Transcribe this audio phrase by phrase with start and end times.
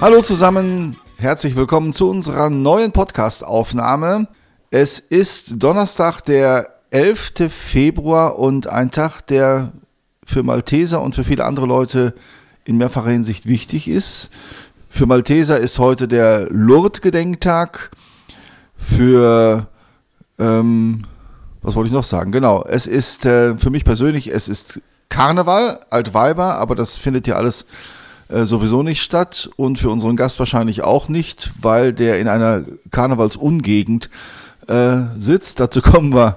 [0.00, 4.28] Hallo zusammen, herzlich willkommen zu unserer neuen Podcast-Aufnahme.
[4.70, 7.50] Es ist Donnerstag, der 11.
[7.50, 9.72] Februar und ein Tag, der
[10.24, 12.14] für Malteser und für viele andere Leute
[12.64, 14.30] in mehrfacher Hinsicht wichtig ist.
[14.88, 17.90] Für Malteser ist heute der Lourdes-Gedenktag.
[18.78, 19.66] Für,
[20.38, 21.02] ähm,
[21.60, 22.32] was wollte ich noch sagen?
[22.32, 24.80] Genau, es ist äh, für mich persönlich, es ist
[25.10, 27.66] Karneval, Altweiber, aber das findet ja alles
[28.30, 32.62] äh, sowieso nicht statt und für unseren Gast wahrscheinlich auch nicht, weil der in einer
[32.90, 34.10] Karnevalsungegend
[34.68, 35.60] äh, sitzt.
[35.60, 36.36] Dazu kommen wir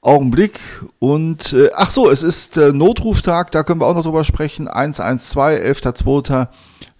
[0.00, 0.60] Augenblick.
[0.98, 4.68] Und äh, ach so, es ist äh, Notruftag, da können wir auch noch drüber sprechen.
[4.68, 6.48] 112, 11.2.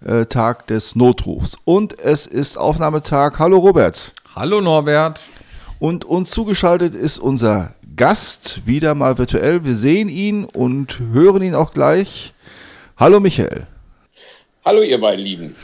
[0.03, 1.57] Äh, Tag des Notrufs.
[1.65, 3.39] Und es ist Aufnahmetag.
[3.39, 4.11] Hallo Robert.
[4.35, 5.29] Hallo Norbert.
[5.79, 9.65] Und uns zugeschaltet ist unser Gast, wieder mal virtuell.
[9.65, 12.33] Wir sehen ihn und hören ihn auch gleich.
[12.97, 13.65] Hallo Michael.
[14.67, 15.55] Hallo, ihr beiden Lieben.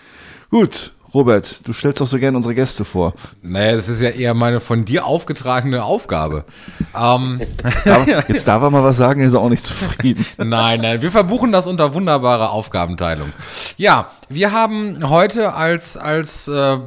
[0.50, 3.12] Gut, Robert, du stellst doch so gerne unsere Gäste vor.
[3.42, 6.46] Naja, das ist ja eher meine von dir aufgetragene Aufgabe.
[6.98, 10.24] Ähm, jetzt, darf, jetzt darf er mal was sagen, er ist auch nicht zufrieden.
[10.38, 13.30] nein, nein, wir verbuchen das unter wunderbare Aufgabenteilung.
[13.76, 16.78] Ja, wir haben heute als, als äh,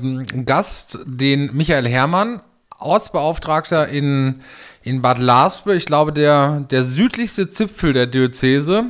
[0.45, 2.41] Gast den Michael Herrmann,
[2.79, 4.41] Ortsbeauftragter in,
[4.81, 8.85] in Bad Larspe, ich glaube der, der südlichste Zipfel der Diözese,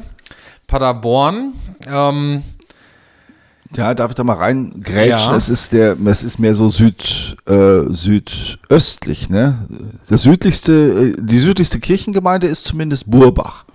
[0.66, 1.52] Paderborn.
[1.86, 2.44] Ähm,
[3.76, 5.32] ja, darf ich da mal reingrätschen?
[5.32, 5.36] Ja.
[5.36, 9.68] Es ist der, es ist mehr so süd, äh, südöstlich, ne?
[10.10, 13.66] Der südlichste, äh, die südlichste Kirchengemeinde ist zumindest Burbach.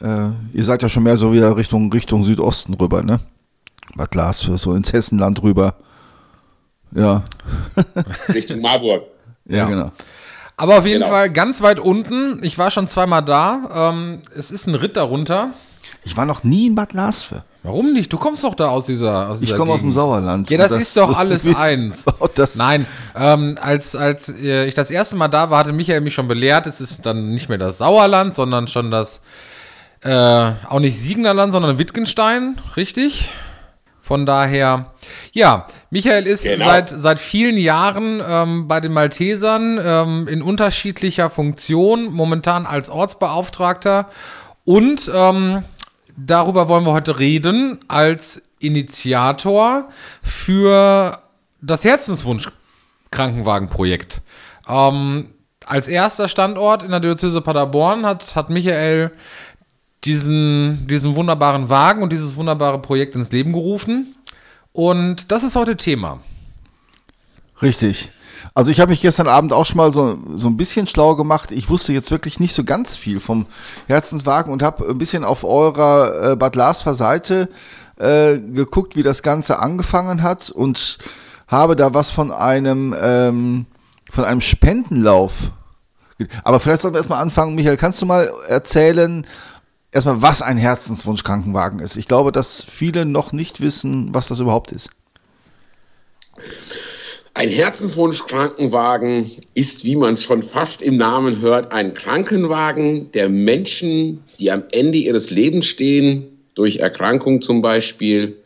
[0.00, 3.20] Äh, ihr seid ja schon mehr so wieder Richtung, Richtung Südosten rüber, ne?
[3.96, 5.74] Bad Glas, so ins Hessenland rüber.
[6.94, 7.22] Ja.
[8.28, 9.04] Richtung Marburg.
[9.46, 9.92] Ja, ja, genau.
[10.56, 11.10] Aber auf jeden genau.
[11.10, 12.40] Fall ganz weit unten.
[12.42, 13.92] Ich war schon zweimal da.
[13.92, 15.52] Ähm, es ist ein Ritt darunter.
[16.04, 17.44] Ich war noch nie in Bad Lasve.
[17.64, 18.12] Warum nicht?
[18.12, 19.30] Du kommst doch da aus dieser.
[19.30, 20.48] Aus dieser ich komme aus dem Sauerland.
[20.48, 22.04] Ja, das, das ist doch alles eins.
[22.56, 22.86] Nein,
[23.16, 26.66] ähm, als, als äh, ich das erste Mal da war, hatte Michael mich schon belehrt,
[26.66, 29.22] es ist dann nicht mehr das Sauerland, sondern schon das,
[30.02, 33.28] äh, auch nicht Siegnerland, sondern Wittgenstein, richtig?
[34.00, 34.92] Von daher,
[35.32, 36.64] ja, Michael ist genau.
[36.64, 44.08] seit, seit vielen Jahren ähm, bei den Maltesern ähm, in unterschiedlicher Funktion, momentan als Ortsbeauftragter
[44.64, 45.62] und ähm,
[46.26, 49.88] darüber wollen wir heute reden, als Initiator
[50.22, 51.18] für
[51.60, 54.20] das Herzenswunsch-Krankenwagenprojekt.
[54.68, 55.30] Ähm,
[55.64, 59.12] als erster Standort in der Diözese Paderborn hat, hat Michael
[60.04, 64.14] diesen, diesen wunderbaren Wagen und dieses wunderbare Projekt ins Leben gerufen.
[64.72, 66.20] Und das ist heute Thema.
[67.60, 68.10] Richtig.
[68.58, 71.52] Also ich habe mich gestern Abend auch schon mal so, so ein bisschen schlau gemacht.
[71.52, 73.46] Ich wusste jetzt wirklich nicht so ganz viel vom
[73.86, 77.50] Herzenswagen und habe ein bisschen auf eurer äh, Bad Lasfer Seite
[77.98, 80.98] äh, geguckt, wie das Ganze angefangen hat und
[81.46, 83.66] habe da was von einem, ähm,
[84.10, 85.52] von einem Spendenlauf.
[86.42, 87.54] Aber vielleicht sollten wir erstmal anfangen.
[87.54, 89.24] Michael, kannst du mal erzählen,
[89.92, 91.96] erstmal, was ein Herzenswunsch-Krankenwagen ist?
[91.96, 94.90] Ich glaube, dass viele noch nicht wissen, was das überhaupt ist.
[97.38, 104.24] Ein Herzenswunsch-Krankenwagen ist, wie man es schon fast im Namen hört, ein Krankenwagen der Menschen,
[104.40, 108.38] die am Ende ihres Lebens stehen, durch Erkrankung zum Beispiel,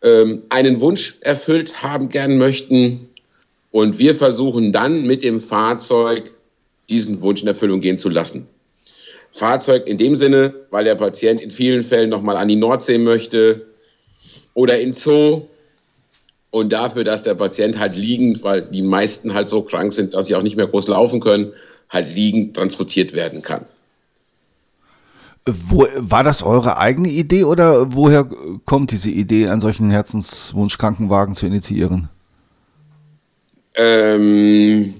[0.00, 3.08] ähm, einen Wunsch erfüllt haben gern möchten.
[3.72, 6.30] Und wir versuchen dann mit dem Fahrzeug
[6.88, 8.46] diesen Wunsch in Erfüllung gehen zu lassen.
[9.32, 13.66] Fahrzeug in dem Sinne, weil der Patient in vielen Fällen nochmal an die Nordsee möchte
[14.54, 15.48] oder in Zoo
[16.54, 20.28] und dafür, dass der Patient halt liegend, weil die meisten halt so krank sind, dass
[20.28, 21.52] sie auch nicht mehr groß laufen können,
[21.90, 23.66] halt liegend transportiert werden kann.
[25.46, 28.28] Wo, war das eure eigene Idee oder woher
[28.64, 32.08] kommt diese Idee, einen solchen Herzenswunsch-Krankenwagen zu initiieren?
[33.74, 34.94] Ähm,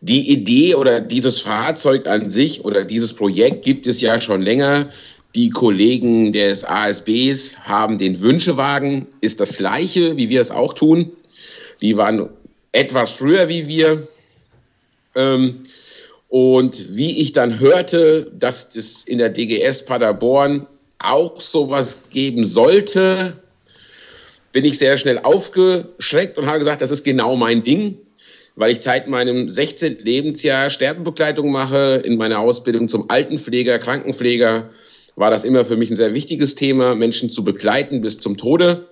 [0.00, 4.88] die Idee oder dieses Fahrzeug an sich oder dieses Projekt gibt es ja schon länger.
[5.34, 11.10] Die Kollegen des ASBs haben den Wünschewagen, ist das gleiche, wie wir es auch tun.
[11.80, 12.28] Die waren
[12.70, 14.06] etwas früher wie wir.
[15.16, 15.64] Ähm,
[16.28, 20.66] und wie ich dann hörte, dass es in der DGS Paderborn
[20.98, 23.34] auch sowas geben sollte,
[24.52, 27.98] bin ich sehr schnell aufgeschreckt und habe gesagt, das ist genau mein Ding,
[28.54, 29.98] weil ich seit meinem 16.
[29.98, 34.70] Lebensjahr Sterbebegleitung mache, in meiner Ausbildung zum Altenpfleger, Krankenpfleger
[35.16, 38.88] war das immer für mich ein sehr wichtiges Thema, Menschen zu begleiten bis zum Tode.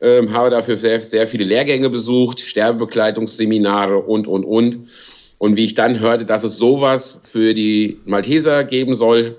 [0.00, 4.88] Ähm, habe dafür sehr, sehr viele Lehrgänge besucht, Sterbebegleitungsseminare und, und, und.
[5.36, 9.36] Und wie ich dann hörte, dass es sowas für die Malteser geben soll,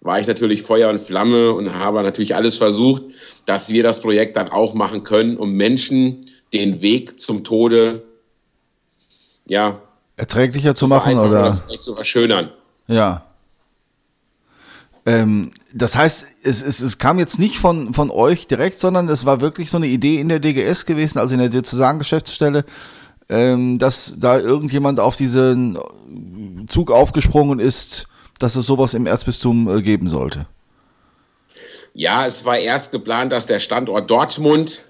[0.00, 3.04] war ich natürlich Feuer und Flamme und habe natürlich alles versucht,
[3.46, 8.02] dass wir das Projekt dann auch machen können, um Menschen den Weg zum Tode
[9.46, 9.80] ja,
[10.16, 12.50] erträglicher zu machen oder zu verschönern.
[12.88, 13.24] Ja.
[15.04, 19.24] Ähm, das heißt, es, es, es kam jetzt nicht von, von euch direkt, sondern es
[19.24, 22.64] war wirklich so eine Idee in der DGS gewesen, also in der Diözesangeschäftsstelle,
[23.28, 25.78] ähm, dass da irgendjemand auf diesen
[26.68, 28.06] Zug aufgesprungen ist,
[28.38, 30.46] dass es sowas im Erzbistum äh, geben sollte.
[31.94, 34.82] Ja, es war erst geplant, dass der Standort Dortmund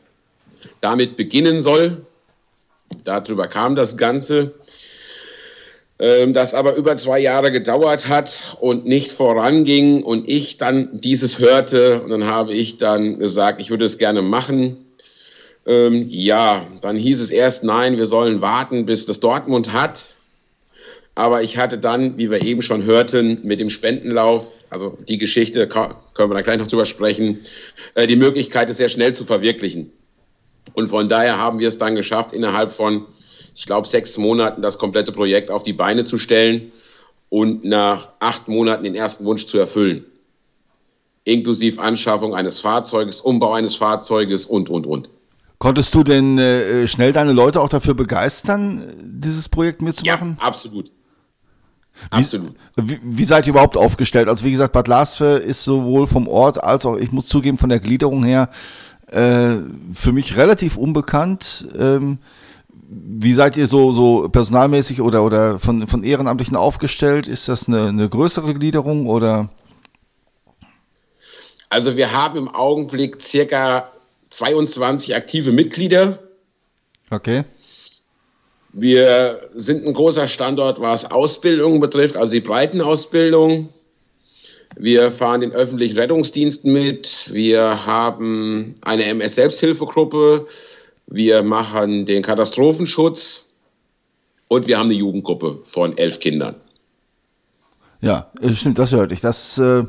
[0.81, 2.07] damit beginnen soll.
[3.05, 4.55] Darüber kam das Ganze.
[6.03, 11.39] Ähm, das aber über zwei Jahre gedauert hat und nicht voranging und ich dann dieses
[11.39, 14.85] hörte und dann habe ich dann gesagt, ich würde es gerne machen.
[15.65, 20.17] Ähm, ja, dann hieß es erst, nein, wir sollen warten, bis das Dortmund hat.
[21.15, 25.69] Aber ich hatte dann, wie wir eben schon hörten, mit dem Spendenlauf, also die Geschichte,
[25.69, 27.39] können wir da gleich noch drüber sprechen,
[27.95, 29.93] äh, die Möglichkeit, es sehr schnell zu verwirklichen.
[30.75, 33.07] Und von daher haben wir es dann geschafft, innerhalb von
[33.55, 36.73] ich glaube, sechs Monaten das komplette Projekt auf die Beine zu stellen
[37.29, 40.05] und nach acht Monaten den ersten Wunsch zu erfüllen.
[41.25, 45.09] Inklusive Anschaffung eines Fahrzeuges, Umbau eines Fahrzeuges und, und, und.
[45.59, 50.37] Konntest du denn äh, schnell deine Leute auch dafür begeistern, dieses Projekt mitzumachen?
[50.41, 50.91] Ja, absolut.
[52.11, 52.55] Absolut.
[52.77, 54.29] Wie, wie, seid ihr überhaupt aufgestellt?
[54.29, 57.69] Also wie gesagt, Bad Lasfe ist sowohl vom Ort als auch, ich muss zugeben, von
[57.69, 58.49] der Gliederung her
[59.07, 59.57] äh,
[59.95, 61.69] für mich relativ unbekannt.
[61.79, 62.19] Ähm,
[62.95, 67.27] wie seid ihr so, so personalmäßig oder, oder von, von Ehrenamtlichen aufgestellt?
[67.27, 69.49] Ist das eine, eine größere Gliederung oder?
[71.69, 73.91] Also wir haben im Augenblick circa
[74.31, 76.19] 22 aktive Mitglieder.
[77.11, 77.45] Okay.
[78.75, 83.69] Wir sind ein großer Standort, was Ausbildung betrifft, also die Breitenausbildung.
[84.77, 87.31] Wir fahren den öffentlichen Rettungsdiensten mit.
[87.33, 90.47] Wir haben eine MS-Selbsthilfegruppe.
[91.07, 93.45] Wir machen den Katastrophenschutz
[94.49, 96.57] und wir haben eine Jugendgruppe von elf Kindern.
[98.01, 99.21] Ja, äh, stimmt, das hörte ich.
[99.21, 99.85] Das äh,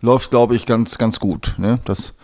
[0.00, 1.54] läuft, glaube ich, ganz, ganz gut.
[1.58, 1.78] Ne?
[1.84, 2.14] Das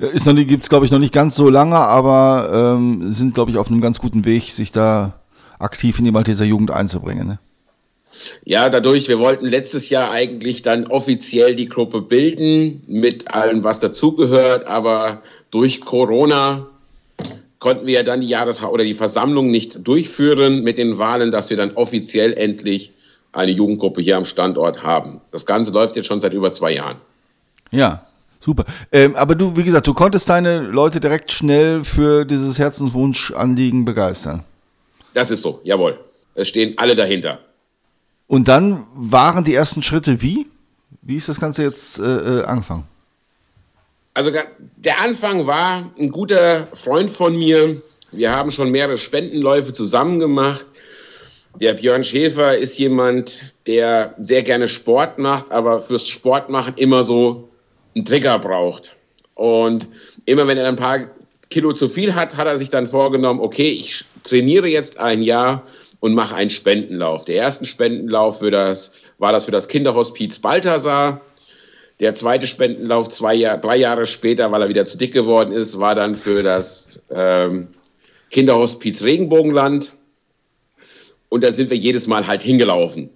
[0.00, 3.12] äh, ist noch nicht, gibt es, glaube ich, noch nicht ganz so lange, aber ähm,
[3.12, 5.20] sind, glaube ich, auf einem ganz guten Weg, sich da
[5.58, 7.26] aktiv in die Malteser Jugend einzubringen.
[7.26, 7.38] Ne?
[8.44, 13.80] Ja, dadurch, wir wollten letztes Jahr eigentlich dann offiziell die Gruppe bilden, mit allem, was
[13.80, 16.66] dazugehört, aber durch Corona
[17.58, 21.50] konnten wir ja dann die Jahres- oder die Versammlung nicht durchführen mit den Wahlen, dass
[21.50, 22.92] wir dann offiziell endlich
[23.32, 25.20] eine Jugendgruppe hier am Standort haben.
[25.30, 26.96] Das Ganze läuft jetzt schon seit über zwei Jahren.
[27.70, 28.06] Ja,
[28.40, 28.64] super.
[28.92, 34.44] Ähm, aber du, wie gesagt, du konntest deine Leute direkt schnell für dieses Herzenswunschanliegen begeistern.
[35.14, 35.98] Das ist so, jawohl.
[36.34, 37.40] Es stehen alle dahinter.
[38.26, 40.46] Und dann waren die ersten Schritte wie?
[41.02, 42.84] Wie ist das Ganze jetzt äh, äh angefangen?
[44.18, 44.32] Also
[44.78, 47.80] der Anfang war ein guter Freund von mir.
[48.10, 50.66] Wir haben schon mehrere Spendenläufe zusammen gemacht.
[51.60, 57.48] Der Björn Schäfer ist jemand, der sehr gerne Sport macht, aber fürs Sportmachen immer so
[57.94, 58.96] einen Trigger braucht.
[59.36, 59.86] Und
[60.24, 60.98] immer wenn er ein paar
[61.48, 65.62] Kilo zu viel hat, hat er sich dann vorgenommen, okay, ich trainiere jetzt ein Jahr
[66.00, 67.24] und mache einen Spendenlauf.
[67.24, 71.20] Der erste Spendenlauf das, war das für das Kinderhospiz Balthasar.
[72.00, 75.78] Der zweite Spendenlauf zwei Jahr, drei Jahre später, weil er wieder zu dick geworden ist,
[75.80, 77.68] war dann für das ähm,
[78.30, 79.94] Kinderhospiz Regenbogenland.
[81.28, 83.10] Und da sind wir jedes Mal halt hingelaufen.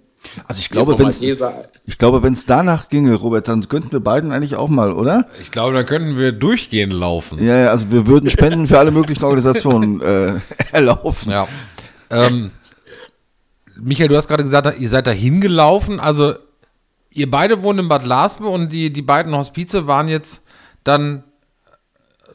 [0.45, 3.99] Also ich glaube, wenn es ich glaube, wenn es danach ginge, Robert, dann könnten wir
[3.99, 5.27] beiden eigentlich auch mal, oder?
[5.41, 7.43] Ich glaube, dann könnten wir durchgehend laufen.
[7.43, 10.33] Ja, ja also wir würden Spenden für alle möglichen Organisationen äh,
[10.71, 11.31] erlaufen.
[11.31, 11.47] Ja.
[12.09, 12.51] Ähm,
[13.75, 15.99] Michael, du hast gerade gesagt, ihr seid da hingelaufen.
[15.99, 16.35] Also
[17.13, 20.43] ihr beide wohnt in Bad Laspe und die, die beiden Hospize waren jetzt
[20.83, 21.23] dann,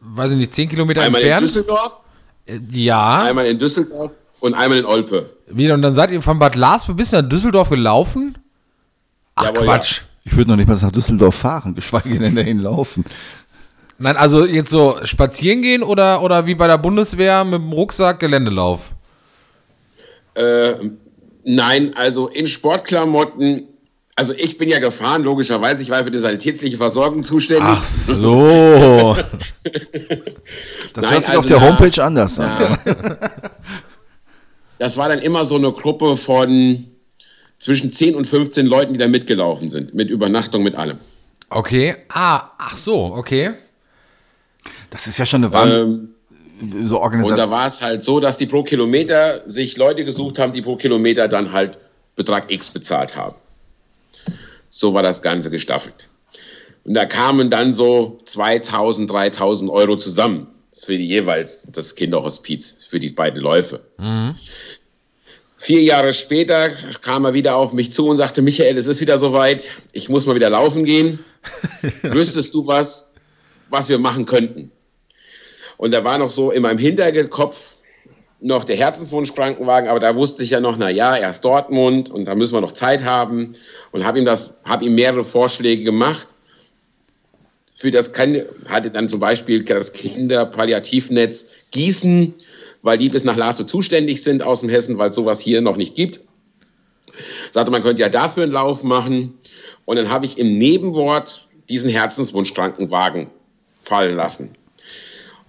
[0.01, 1.37] weiß ich nicht, zehn Kilometer einmal entfernt.
[1.37, 2.05] Einmal in Düsseldorf.
[2.47, 3.23] Äh, ja.
[3.23, 5.31] Einmal in Düsseldorf und einmal in Olpe.
[5.49, 8.39] Wieder, und dann seid ihr von Bad Laspe bis nach Düsseldorf gelaufen?
[9.35, 9.99] Ach Jawohl, Quatsch.
[9.99, 10.05] Ja.
[10.25, 13.05] Ich würde noch nicht mal nach Düsseldorf fahren, geschweige denn dahin laufen.
[13.99, 18.21] Nein, also jetzt so spazieren gehen oder, oder wie bei der Bundeswehr mit dem Rucksack
[18.21, 18.91] Geländelauf?
[20.35, 20.75] Äh,
[21.45, 23.67] nein, also in Sportklamotten
[24.19, 25.81] also ich bin ja gefahren, logischerweise.
[25.81, 27.69] Ich war für die sanitätsliche Versorgung zuständig.
[27.69, 29.17] Ach so.
[30.93, 32.79] das Nein, hört sich also auf der Homepage na, anders an.
[34.79, 36.89] das war dann immer so eine Gruppe von
[37.61, 39.95] zwischen 10 und 15 Leuten, die da mitgelaufen sind.
[39.95, 40.99] Mit Übernachtung, mit allem.
[41.51, 41.95] Okay.
[42.09, 43.53] Ah, ach so, okay.
[44.91, 46.15] Das ist ja schon eine Wahnsinn.
[46.61, 50.41] Ähm, so Und da war es halt so, dass die pro Kilometer sich Leute gesucht
[50.41, 51.79] haben, die pro Kilometer dann halt
[52.17, 53.37] Betrag X bezahlt haben.
[54.71, 56.09] So war das Ganze gestaffelt.
[56.85, 63.01] Und da kamen dann so 2000, 3000 Euro zusammen für die jeweils das Kinderhospiz, für
[63.01, 63.81] die beiden Läufe.
[63.99, 64.37] Mhm.
[65.57, 66.71] Vier Jahre später
[67.03, 70.25] kam er wieder auf mich zu und sagte, Michael, es ist wieder soweit, ich muss
[70.25, 71.19] mal wieder laufen gehen.
[72.03, 73.13] Wüsstest du was,
[73.69, 74.71] was wir machen könnten?
[75.77, 77.75] Und da war noch so in meinem Hinterkopf
[78.41, 82.35] noch der Herzenswunsch-Krankenwagen, aber da wusste ich ja noch, na ja, erst Dortmund und da
[82.35, 83.55] müssen wir noch Zeit haben
[83.91, 86.27] und habe ihm das, habe ihm mehrere Vorschläge gemacht.
[87.75, 92.35] Für das kann, hatte dann zum Beispiel das Kinderpalliativnetz Gießen
[92.83, 95.77] weil die bis nach Lasso zuständig sind aus dem Hessen, weil es sowas hier noch
[95.77, 96.21] nicht gibt.
[97.51, 99.39] Sagte, man könnte ja dafür einen Lauf machen.
[99.85, 103.29] Und dann habe ich im Nebenwort diesen Herzenswunschkrankenwagen
[103.81, 104.55] fallen lassen.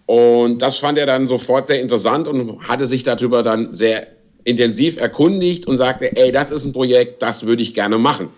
[0.10, 4.08] Und das fand er dann sofort sehr interessant und hatte sich darüber dann sehr
[4.44, 8.30] intensiv erkundigt und sagte, ey, das ist ein Projekt, das würde ich gerne machen.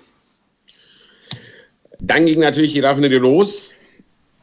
[1.97, 3.71] Dann ging natürlich die Raffinerie los.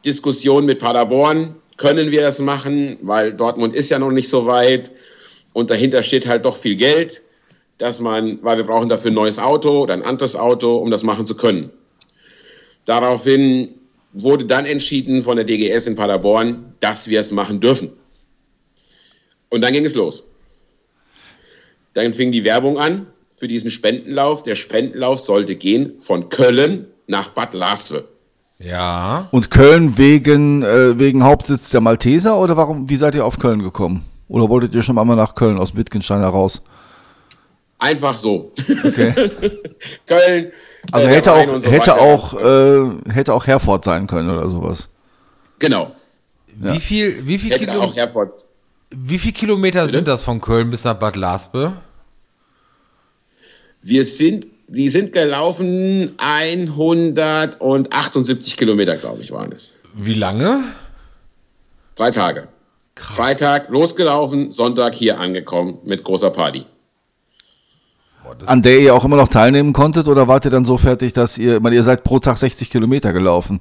[0.03, 4.89] Diskussion mit Paderborn können wir das machen, weil Dortmund ist ja noch nicht so weit
[5.53, 7.21] und dahinter steht halt doch viel Geld,
[7.77, 11.03] dass man, weil wir brauchen dafür ein neues Auto oder ein anderes Auto, um das
[11.03, 11.69] machen zu können.
[12.85, 13.75] Daraufhin
[14.13, 17.91] wurde dann entschieden von der DGS in Paderborn, dass wir es machen dürfen.
[19.49, 20.23] Und dann ging es los.
[21.93, 24.43] Dann fing die Werbung an für diesen Spendenlauf.
[24.43, 28.07] Der Spendenlauf sollte gehen von Köln nach Bad Laswe.
[28.59, 29.29] Ja.
[29.31, 33.63] Und Köln wegen, äh, wegen Hauptsitz der Malteser oder warum, wie seid ihr auf Köln
[33.63, 34.03] gekommen?
[34.27, 36.63] Oder wolltet ihr schon einmal nach Köln aus Wittgenstein heraus?
[37.79, 38.51] Einfach so.
[38.83, 39.13] Okay.
[40.05, 40.51] Köln.
[40.91, 44.89] Also äh, hätte auch, so hätte, auch äh, hätte auch Herford sein können oder sowas.
[45.59, 45.91] Genau.
[46.61, 46.73] Ja.
[46.73, 47.93] Wie viel, wie viel, Kilo
[48.91, 49.93] wie viel Kilometer Bitte?
[49.93, 51.73] sind das von Köln bis nach Bad Laspe?
[53.81, 59.79] Wir sind die sind gelaufen 178 Kilometer, glaube ich, waren es.
[59.95, 60.63] Wie lange?
[61.95, 62.47] Drei Tage.
[62.95, 63.15] Krass.
[63.15, 66.67] Freitag losgelaufen, Sonntag hier angekommen mit großer Party.
[68.45, 71.37] An der ihr auch immer noch teilnehmen konntet oder wart ihr dann so fertig, dass
[71.37, 73.59] ihr, ich meine, ihr seid pro Tag 60 Kilometer gelaufen?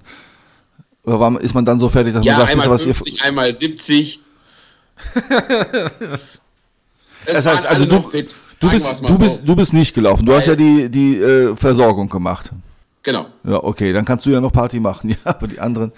[1.04, 3.24] Oder war, ist man dann so fertig, dass ja, man sagt, einmal was 50, ihr.
[3.24, 4.20] Einmal 70.
[7.26, 8.02] das heißt, also du.
[8.60, 10.26] Du bist, du, bist, du bist nicht gelaufen.
[10.26, 12.50] Du Weil, hast ja die, die äh, Versorgung gemacht.
[13.04, 13.26] Genau.
[13.44, 15.10] Ja, okay, dann kannst du ja noch Party machen.
[15.24, 15.92] Ja, aber die anderen.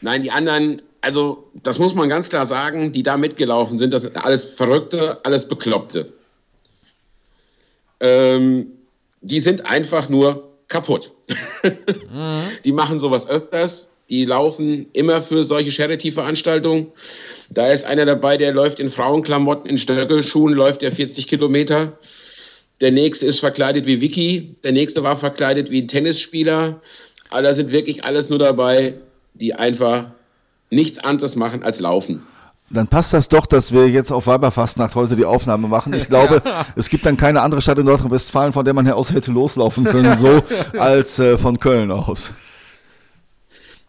[0.00, 4.02] Nein, die anderen, also das muss man ganz klar sagen, die da mitgelaufen sind, das
[4.02, 6.12] sind alles Verrückte, alles Bekloppte.
[8.00, 8.72] Ähm,
[9.20, 11.12] die sind einfach nur kaputt.
[11.62, 12.48] mhm.
[12.64, 13.90] Die machen sowas öfters.
[14.10, 16.92] Die laufen immer für solche Charity-Veranstaltungen.
[17.50, 21.98] Da ist einer dabei, der läuft in Frauenklamotten, in Stöckelschuhen, läuft der 40 Kilometer.
[22.80, 24.54] Der nächste ist verkleidet wie Vicky.
[24.62, 26.80] Der nächste war verkleidet wie ein Tennisspieler.
[27.28, 28.94] Alle sind wirklich alles nur dabei,
[29.34, 30.12] die einfach
[30.70, 32.22] nichts anderes machen als laufen.
[32.70, 35.94] Dann passt das doch, dass wir jetzt auf Weiberfastnacht heute die Aufnahme machen.
[35.94, 36.42] Ich glaube,
[36.76, 39.84] es gibt dann keine andere Stadt in Nordrhein-Westfalen, von der man her aus hätte loslaufen
[39.84, 40.42] können, so
[40.78, 42.32] als äh, von Köln aus.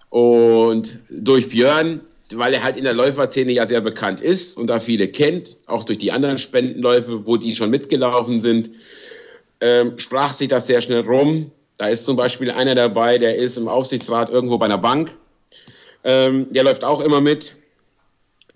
[0.10, 4.80] Und durch Björn weil er halt in der Läuferszene ja sehr bekannt ist und da
[4.80, 8.70] viele kennt, auch durch die anderen Spendenläufe, wo die schon mitgelaufen sind,
[9.62, 11.52] ähm, sprach sich das sehr schnell rum.
[11.78, 15.12] Da ist zum Beispiel einer dabei, der ist im Aufsichtsrat irgendwo bei einer Bank.
[16.04, 17.56] Ähm, der läuft auch immer mit.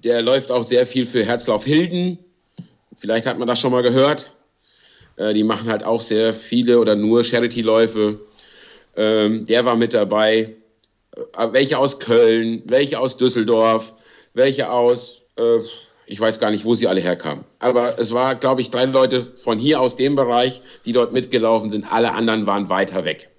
[0.03, 2.17] Der läuft auch sehr viel für Herzlauf Hilden.
[2.97, 4.31] Vielleicht hat man das schon mal gehört.
[5.15, 8.19] Äh, die machen halt auch sehr viele oder nur Charity-Läufe.
[8.95, 10.55] Ähm, der war mit dabei.
[11.37, 13.95] Äh, welche aus Köln, welche aus Düsseldorf,
[14.33, 15.59] welche aus, äh,
[16.05, 17.43] ich weiß gar nicht, wo sie alle herkamen.
[17.59, 21.69] Aber es war, glaube ich, drei Leute von hier aus dem Bereich, die dort mitgelaufen
[21.69, 21.85] sind.
[21.91, 23.29] Alle anderen waren weiter weg.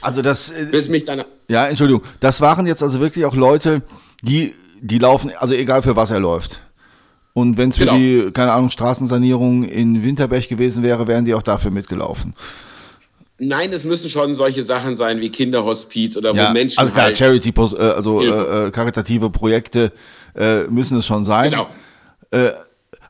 [0.00, 0.50] Also das.
[0.50, 1.24] Äh, Bis mich dann.
[1.48, 2.02] Ja, Entschuldigung.
[2.20, 3.82] Das waren jetzt also wirklich auch Leute,
[4.22, 6.60] die, die laufen, also egal für was er läuft.
[7.34, 7.96] Und wenn es für genau.
[7.96, 12.34] die, keine Ahnung, Straßensanierung in Winterberg gewesen wäre, wären die auch dafür mitgelaufen.
[13.38, 16.78] Nein, es müssen schon solche Sachen sein wie Kinderhospiz oder ja, wo Menschen.
[16.80, 19.92] Also klar, halt Charity, äh, also äh, äh, karitative Projekte
[20.34, 21.52] äh, müssen es schon sein.
[21.52, 21.68] Genau.
[22.32, 22.50] Äh,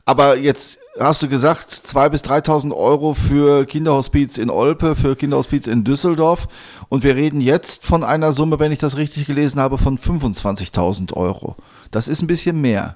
[0.09, 5.67] aber jetzt hast du gesagt, 2.000 bis 3.000 Euro für Kinderhospiz in Olpe, für Kinderhospiz
[5.67, 6.47] in Düsseldorf.
[6.89, 11.13] Und wir reden jetzt von einer Summe, wenn ich das richtig gelesen habe, von 25.000
[11.13, 11.57] Euro.
[11.91, 12.95] Das ist ein bisschen mehr.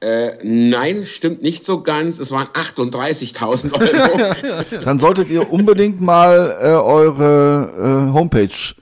[0.00, 2.18] Äh, nein, stimmt nicht so ganz.
[2.18, 4.64] Es waren 38.000 Euro.
[4.84, 8.74] Dann solltet ihr unbedingt mal äh, eure äh, Homepage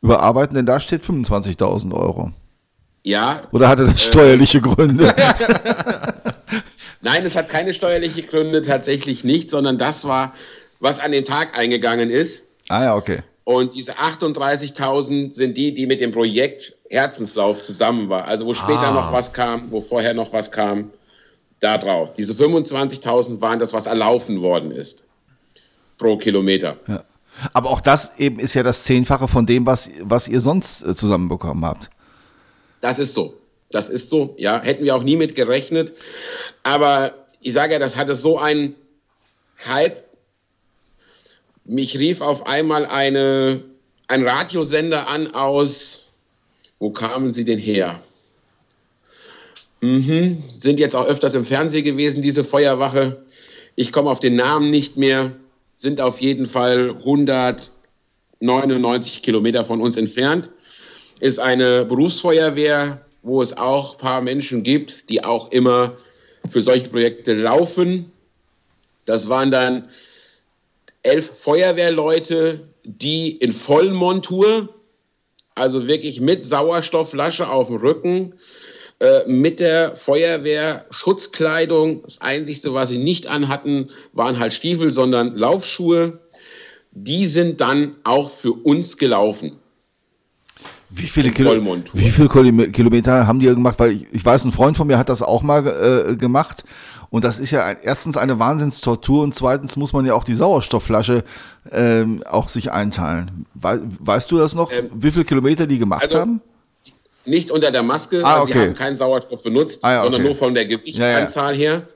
[0.00, 2.30] überarbeiten, denn da steht 25.000 Euro.
[3.02, 3.42] Ja.
[3.50, 5.12] Oder hatte das äh, steuerliche Gründe?
[7.02, 10.34] Nein, es hat keine steuerliche Gründe, tatsächlich nicht, sondern das war,
[10.80, 12.42] was an den Tag eingegangen ist.
[12.68, 13.22] Ah ja, okay.
[13.44, 18.26] Und diese 38.000 sind die, die mit dem Projekt Herzenslauf zusammen war.
[18.26, 18.92] Also wo später ah.
[18.92, 20.90] noch was kam, wo vorher noch was kam,
[21.58, 22.12] da drauf.
[22.12, 25.04] Diese 25.000 waren das, was erlaufen worden ist
[25.98, 26.76] pro Kilometer.
[26.88, 27.04] Ja.
[27.52, 30.94] Aber auch das eben ist ja das Zehnfache von dem, was, was ihr sonst äh,
[30.94, 31.90] zusammenbekommen habt.
[32.80, 33.34] Das ist so.
[33.70, 34.34] Das ist so.
[34.38, 35.92] Ja, hätten wir auch nie mit gerechnet.
[36.62, 38.74] Aber ich sage ja, das hatte so einen
[39.66, 40.04] Hype.
[41.64, 43.62] Mich rief auf einmal eine,
[44.08, 46.00] ein Radiosender an aus,
[46.78, 48.00] wo kamen sie denn her?
[49.80, 50.42] Mhm.
[50.48, 53.22] Sind jetzt auch öfters im Fernsehen gewesen, diese Feuerwache.
[53.76, 55.32] Ich komme auf den Namen nicht mehr
[55.80, 60.50] sind auf jeden Fall 199 Kilometer von uns entfernt.
[61.20, 65.96] Ist eine Berufsfeuerwehr, wo es auch ein paar Menschen gibt, die auch immer
[66.48, 68.10] für solche Projekte laufen.
[69.04, 69.88] Das waren dann
[71.02, 74.68] elf Feuerwehrleute, die in Vollmontur,
[75.54, 78.34] also wirklich mit Sauerstoffflasche auf dem Rücken,
[79.00, 82.02] äh, mit der Feuerwehr Schutzkleidung.
[82.02, 86.20] Das Einzige, was sie nicht anhatten, waren halt Stiefel, sondern Laufschuhe.
[86.92, 89.58] Die sind dann auch für uns gelaufen.
[90.92, 91.54] Wie viele, Kilo,
[91.92, 93.78] wie viele Kilometer haben die gemacht?
[93.78, 96.64] Weil ich, ich, weiß, ein Freund von mir hat das auch mal äh, gemacht.
[97.10, 100.34] Und das ist ja ein, erstens eine Wahnsinnstortur und zweitens muss man ja auch die
[100.34, 101.24] Sauerstoffflasche
[101.70, 103.46] ähm, auch sich einteilen.
[103.54, 106.40] We weißt du das noch, ähm, wie viele Kilometer die gemacht also, haben?
[107.24, 108.52] Nicht unter der Maske, ah, okay.
[108.52, 110.30] sie haben keinen Sauerstoff benutzt, ah, ja, sondern okay.
[110.30, 111.72] nur von der Gewichtsanzahl ja, ja.
[111.72, 111.88] her.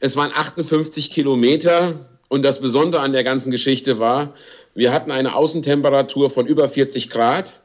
[0.00, 1.94] Es waren 58 Kilometer
[2.28, 4.34] und das Besondere an der ganzen Geschichte war,
[4.74, 7.59] wir hatten eine Außentemperatur von über 40 Grad.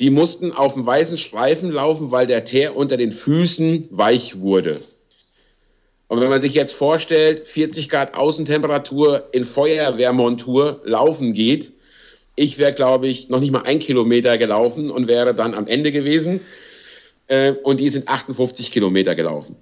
[0.00, 4.80] Die mussten auf dem weißen Streifen laufen, weil der Teer unter den Füßen weich wurde.
[6.08, 11.72] Und wenn man sich jetzt vorstellt, 40 Grad Außentemperatur in Feuerwehrmontur laufen geht,
[12.36, 15.92] ich wäre, glaube ich, noch nicht mal ein Kilometer gelaufen und wäre dann am Ende
[15.92, 16.40] gewesen.
[17.28, 19.56] Äh, und die sind 58 Kilometer gelaufen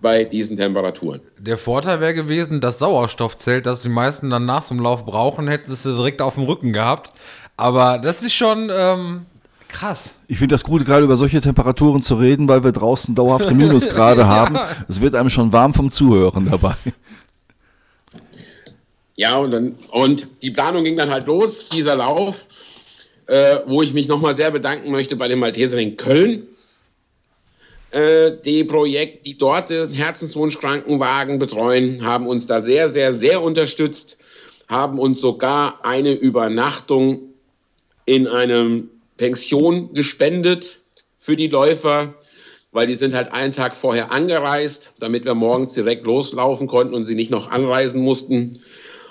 [0.00, 1.20] bei diesen Temperaturen.
[1.38, 5.74] Der Vorteil wäre gewesen, das Sauerstoffzelt, das die meisten dann nach einem Lauf brauchen, hätten
[5.74, 7.10] sie direkt auf dem Rücken gehabt.
[7.56, 9.26] Aber das ist schon ähm,
[9.68, 10.14] krass.
[10.26, 14.20] Ich finde das gut, gerade über solche Temperaturen zu reden, weil wir draußen dauerhafte Minusgrade
[14.22, 14.26] ja.
[14.26, 14.58] haben.
[14.88, 16.74] Es wird einem schon warm vom Zuhören dabei.
[19.16, 22.46] Ja, und, dann, und die Planung ging dann halt los, dieser Lauf,
[23.26, 26.46] äh, wo ich mich nochmal sehr bedanken möchte bei dem Malteser in Köln.
[27.90, 34.18] Äh, die Projekt, die dort den Herzenswunsch-Krankenwagen betreuen, haben uns da sehr, sehr, sehr unterstützt,
[34.68, 37.20] haben uns sogar eine Übernachtung
[38.04, 40.80] in einem Pension gespendet
[41.18, 42.14] für die Läufer,
[42.72, 47.04] weil die sind halt einen Tag vorher angereist, damit wir morgens direkt loslaufen konnten und
[47.04, 48.62] sie nicht noch anreisen mussten.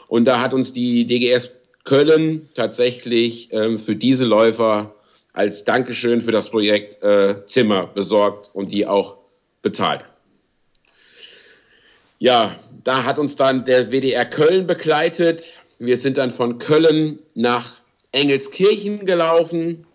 [0.08, 1.52] Und da hat uns die DGS
[1.84, 4.94] Köln tatsächlich ähm, für diese Läufer
[5.34, 9.18] als Dankeschön für das Projekt äh, Zimmer besorgt und die auch
[9.62, 10.04] bezahlt.
[12.20, 15.62] Ja, da hat uns dann der WDR Köln begleitet.
[15.80, 17.78] Wir sind dann von Köln nach
[18.12, 19.87] Engelskirchen gelaufen.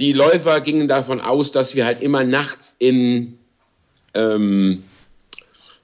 [0.00, 3.38] Die Läufer gingen davon aus, dass wir halt immer nachts in
[4.14, 4.82] ähm,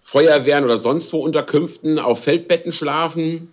[0.01, 3.53] Feuerwehren oder sonst wo Unterkünften auf Feldbetten schlafen.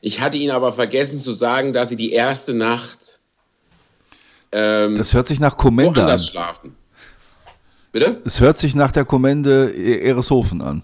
[0.00, 2.98] Ich hatte Ihnen aber vergessen zu sagen, dass Sie die erste Nacht.
[4.50, 6.18] Ähm, das hört sich nach Kommende an.
[6.18, 6.74] schlafen.
[7.92, 8.20] Bitte?
[8.24, 10.82] Es hört sich nach der Kommende e- Ereshofen an.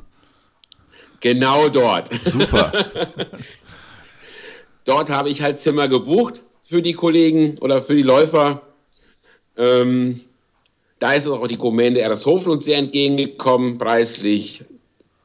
[1.19, 2.11] Genau dort.
[2.25, 2.71] Super.
[4.85, 8.63] dort habe ich halt Zimmer gebucht für die Kollegen oder für die Läufer.
[9.57, 10.21] Ähm,
[10.99, 14.65] da ist auch die Kommende Ereshofen uns sehr entgegengekommen, preislich.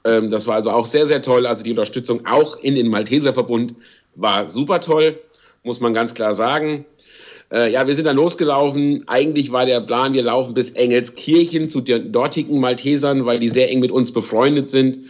[0.06, 1.46] Ähm, das war also auch sehr, sehr toll.
[1.46, 3.76] Also die Unterstützung auch in den Malteserverbund
[4.16, 5.20] war super toll,
[5.64, 6.86] muss man ganz klar sagen.
[7.52, 9.04] Äh, ja, wir sind dann losgelaufen.
[9.08, 13.72] Eigentlich war der Plan, wir laufen bis Engelskirchen zu den dortigen Maltesern, weil die sehr
[13.72, 15.10] eng mit uns befreundet sind.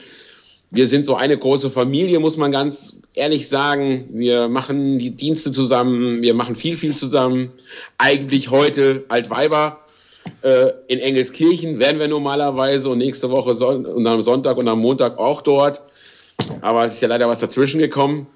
[0.71, 4.07] Wir sind so eine große Familie, muss man ganz ehrlich sagen.
[4.11, 7.51] Wir machen die Dienste zusammen, wir machen viel, viel zusammen.
[7.97, 9.79] Eigentlich heute Altweiber
[10.43, 14.79] äh, in Engelskirchen werden wir normalerweise und nächste Woche Son und am Sonntag und am
[14.79, 15.81] Montag auch dort.
[16.61, 18.27] Aber es ist ja leider was dazwischen gekommen.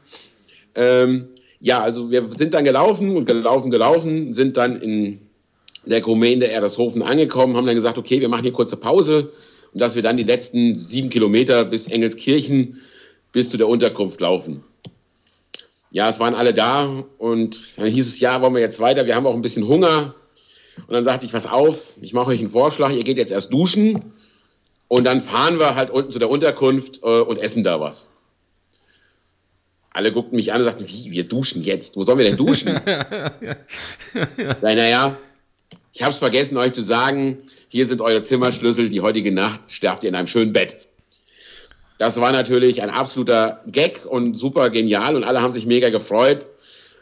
[0.74, 1.28] Ähm,
[1.62, 5.20] ja, also wir sind dann gelaufen und gelaufen, gelaufen, sind dann in
[5.86, 9.32] der Gemeinde Erdershofen angekommen, haben dann gesagt, okay, wir machen hier kurze Pause
[9.74, 12.82] und dass wir dann die letzten sieben Kilometer bis Engelskirchen
[13.32, 14.64] bis zu der Unterkunft laufen.
[15.92, 19.16] Ja, es waren alle da und dann hieß es, ja, wollen wir jetzt weiter, wir
[19.16, 20.16] haben auch ein bisschen Hunger.
[20.88, 23.54] Und dann sagte ich, was auf, ich mache euch einen Vorschlag, ihr geht jetzt erst
[23.54, 24.14] duschen
[24.88, 28.10] und dann fahren wir halt unten zu der Unterkunft äh, und essen da was.
[29.92, 31.96] Alle guckten mich an und sagten, wie, wir duschen jetzt?
[31.96, 32.74] Wo sollen wir denn duschen?
[34.62, 35.16] naja,
[35.94, 37.38] ich habe es vergessen, euch zu sagen,
[37.74, 40.88] hier sind eure Zimmerschlüssel, die heutige Nacht sterft ihr in einem schönen Bett.
[41.98, 46.46] Das war natürlich ein absoluter Gag und super genial und alle haben sich mega gefreut,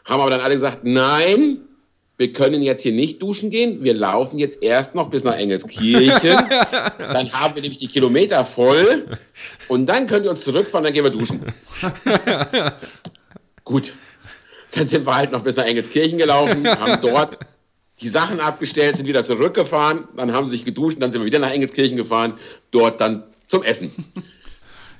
[0.06, 1.58] haben aber dann alle gesagt, nein,
[2.16, 6.38] wir können jetzt hier nicht duschen gehen, wir laufen jetzt erst noch bis nach Engelskirchen,
[6.98, 9.04] dann haben wir nämlich die Kilometer voll
[9.68, 11.44] und dann könnt ihr uns zurückfahren, dann gehen wir duschen.
[13.64, 13.92] Gut,
[14.70, 17.38] dann sind wir halt noch bis nach Engelskirchen gelaufen, haben dort
[18.00, 21.38] die Sachen abgestellt, sind wieder zurückgefahren, dann haben sie sich geduscht, dann sind wir wieder
[21.38, 22.34] nach Engelskirchen gefahren,
[22.70, 23.92] dort dann zum Essen.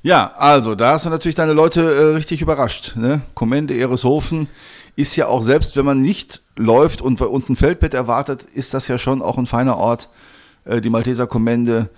[0.04, 2.96] Ja, also da hast du natürlich deine Leute äh, richtig überrascht.
[2.96, 3.22] Ne?
[3.34, 4.48] Kommende Ereshofen
[4.96, 8.88] ist ja auch selbst, wenn man nicht läuft und, und ein Feldbett erwartet, ist das
[8.88, 10.08] ja schon auch ein feiner Ort,
[10.64, 11.88] äh, die Malteser Kommende,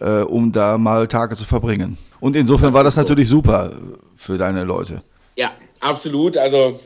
[0.00, 1.98] äh, um da mal Tage zu verbringen.
[2.18, 3.02] Und insofern das war das so.
[3.02, 3.70] natürlich super
[4.16, 5.02] für deine Leute.
[5.36, 6.36] Ja, absolut.
[6.36, 6.80] Also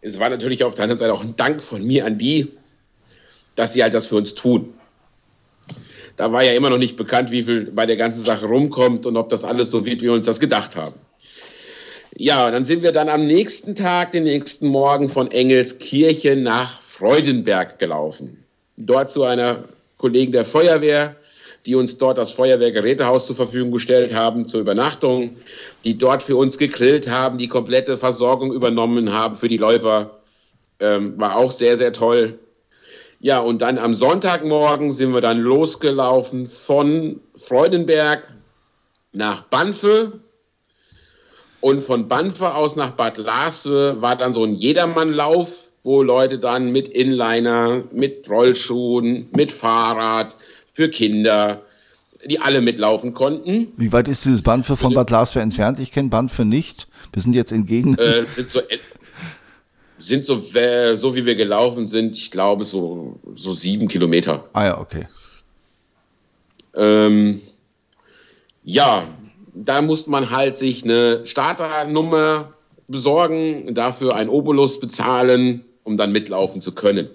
[0.00, 2.52] es war natürlich auf der anderen Seite auch ein Dank von mir an die,
[3.58, 4.72] dass sie halt das für uns tun.
[6.16, 9.16] Da war ja immer noch nicht bekannt, wie viel bei der ganzen Sache rumkommt und
[9.16, 10.94] ob das alles so wird, wie wir uns das gedacht haben.
[12.16, 17.78] Ja, dann sind wir dann am nächsten Tag, den nächsten Morgen von Engelskirchen nach Freudenberg
[17.78, 18.44] gelaufen.
[18.76, 19.64] Dort zu einer
[19.98, 21.16] Kollegin der Feuerwehr,
[21.66, 25.36] die uns dort das Feuerwehrgerätehaus zur Verfügung gestellt haben zur Übernachtung,
[25.84, 30.18] die dort für uns gegrillt haben, die komplette Versorgung übernommen haben für die Läufer.
[30.80, 32.38] Ähm, war auch sehr, sehr toll.
[33.20, 38.22] Ja, und dann am Sonntagmorgen sind wir dann losgelaufen von Freudenberg
[39.12, 40.20] nach Banfe.
[41.60, 46.70] Und von Banfe aus nach Bad Laswe war dann so ein Jedermannlauf, wo Leute dann
[46.70, 50.36] mit Inliner, mit Rollschuhen, mit Fahrrad,
[50.72, 51.62] für Kinder,
[52.24, 53.72] die alle mitlaufen konnten.
[53.76, 55.80] Wie weit ist dieses Banfe von Bad Laswe entfernt?
[55.80, 56.86] Ich kenne Banfe nicht.
[57.12, 57.96] Wir sind jetzt entgegen.
[57.96, 58.60] Äh, sind so
[59.98, 64.44] sind so, so wie wir gelaufen sind, ich glaube, so, so sieben Kilometer.
[64.52, 65.08] Ah ja, okay.
[66.74, 67.40] Ähm,
[68.62, 69.08] ja,
[69.54, 72.52] da musste man halt sich eine Starternummer
[72.86, 77.10] besorgen, dafür ein Obolus bezahlen, um dann mitlaufen zu können.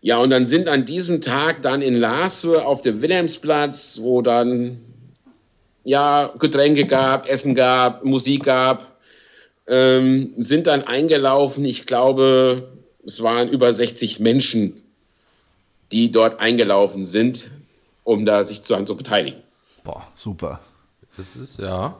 [0.00, 4.78] Ja, und dann sind an diesem Tag dann in Laswe auf dem Wilhelmsplatz, wo dann
[5.84, 8.97] ja Getränke gab, Essen gab, Musik gab,
[9.68, 11.64] ähm, sind dann eingelaufen.
[11.64, 12.68] Ich glaube,
[13.04, 14.82] es waren über 60 Menschen,
[15.92, 17.50] die dort eingelaufen sind,
[18.04, 19.40] um da sich zu, zu beteiligen.
[19.84, 20.60] Boah, super.
[21.16, 21.96] Das ist ja.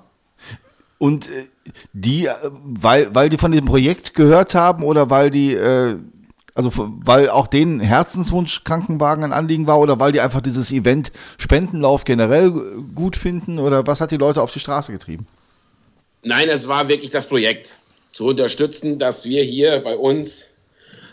[0.99, 1.45] Und äh,
[1.93, 5.97] die, äh, weil, weil die von dem Projekt gehört haben oder weil die, äh,
[6.55, 11.13] also weil auch denen Herzenswunsch Krankenwagen ein Anliegen war oder weil die einfach dieses Event
[11.39, 12.51] Spendenlauf generell
[12.95, 15.27] gut finden oder was hat die Leute auf die Straße getrieben?
[16.23, 17.73] Nein, es war wirklich das Projekt
[18.13, 20.47] zu unterstützen, dass wir hier bei uns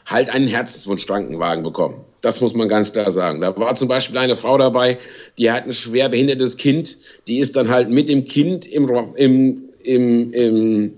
[0.05, 2.03] halt einen Herzenswunsch-Krankenwagen bekommen.
[2.21, 3.41] Das muss man ganz klar sagen.
[3.41, 4.97] Da war zum Beispiel eine Frau dabei,
[5.37, 9.63] die hat ein schwer behindertes Kind, die ist dann halt mit dem Kind im, im,
[9.83, 10.93] im, im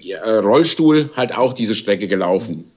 [0.00, 2.70] ja, Rollstuhl halt auch diese Strecke gelaufen.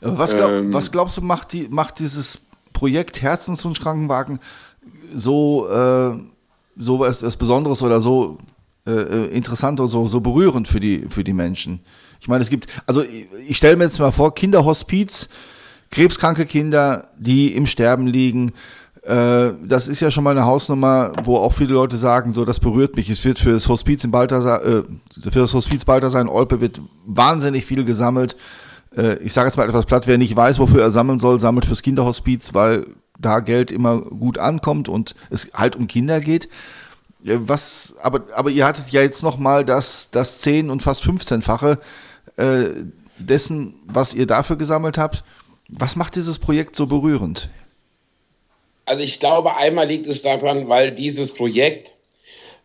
[0.00, 4.40] Was, glaub, ähm, was glaubst du, macht, die, macht dieses Projekt Herzenswunsch Krankenwagen
[5.14, 6.14] so, äh,
[6.76, 8.38] so was, was Besonderes oder so
[8.86, 11.80] äh, äh, interessant und so, so berührend für die, für die Menschen.
[12.20, 15.28] Ich meine, es gibt, also ich, ich stelle mir jetzt mal vor, Kinderhospiz,
[15.90, 18.52] krebskranke Kinder, die im Sterben liegen.
[19.02, 22.60] Äh, das ist ja schon mal eine Hausnummer, wo auch viele Leute sagen, so das
[22.60, 23.08] berührt mich.
[23.08, 24.82] Es wird für das Hospiz in Balthasar, äh,
[25.22, 28.36] für das Hospiz Balthasar in Olpe wird wahnsinnig viel gesammelt.
[28.96, 31.66] Äh, ich sage jetzt mal etwas platt, wer nicht weiß, wofür er sammeln soll, sammelt
[31.66, 32.86] fürs Kinderhospiz, weil
[33.18, 36.48] da Geld immer gut ankommt und es halt um Kinder geht.
[37.24, 41.78] Was, aber, aber ihr hattet ja jetzt nochmal das, das 10 und fast 15-fache
[42.36, 42.64] äh,
[43.18, 45.22] dessen, was ihr dafür gesammelt habt.
[45.68, 47.48] Was macht dieses Projekt so berührend?
[48.86, 51.94] Also ich glaube, einmal liegt es daran, weil dieses Projekt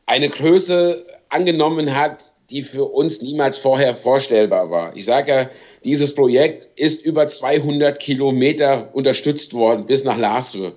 [0.07, 4.95] eine Größe angenommen hat, die für uns niemals vorher vorstellbar war.
[4.95, 5.49] Ich sage ja,
[5.83, 10.73] dieses Projekt ist über 200 Kilometer unterstützt worden bis nach Laswe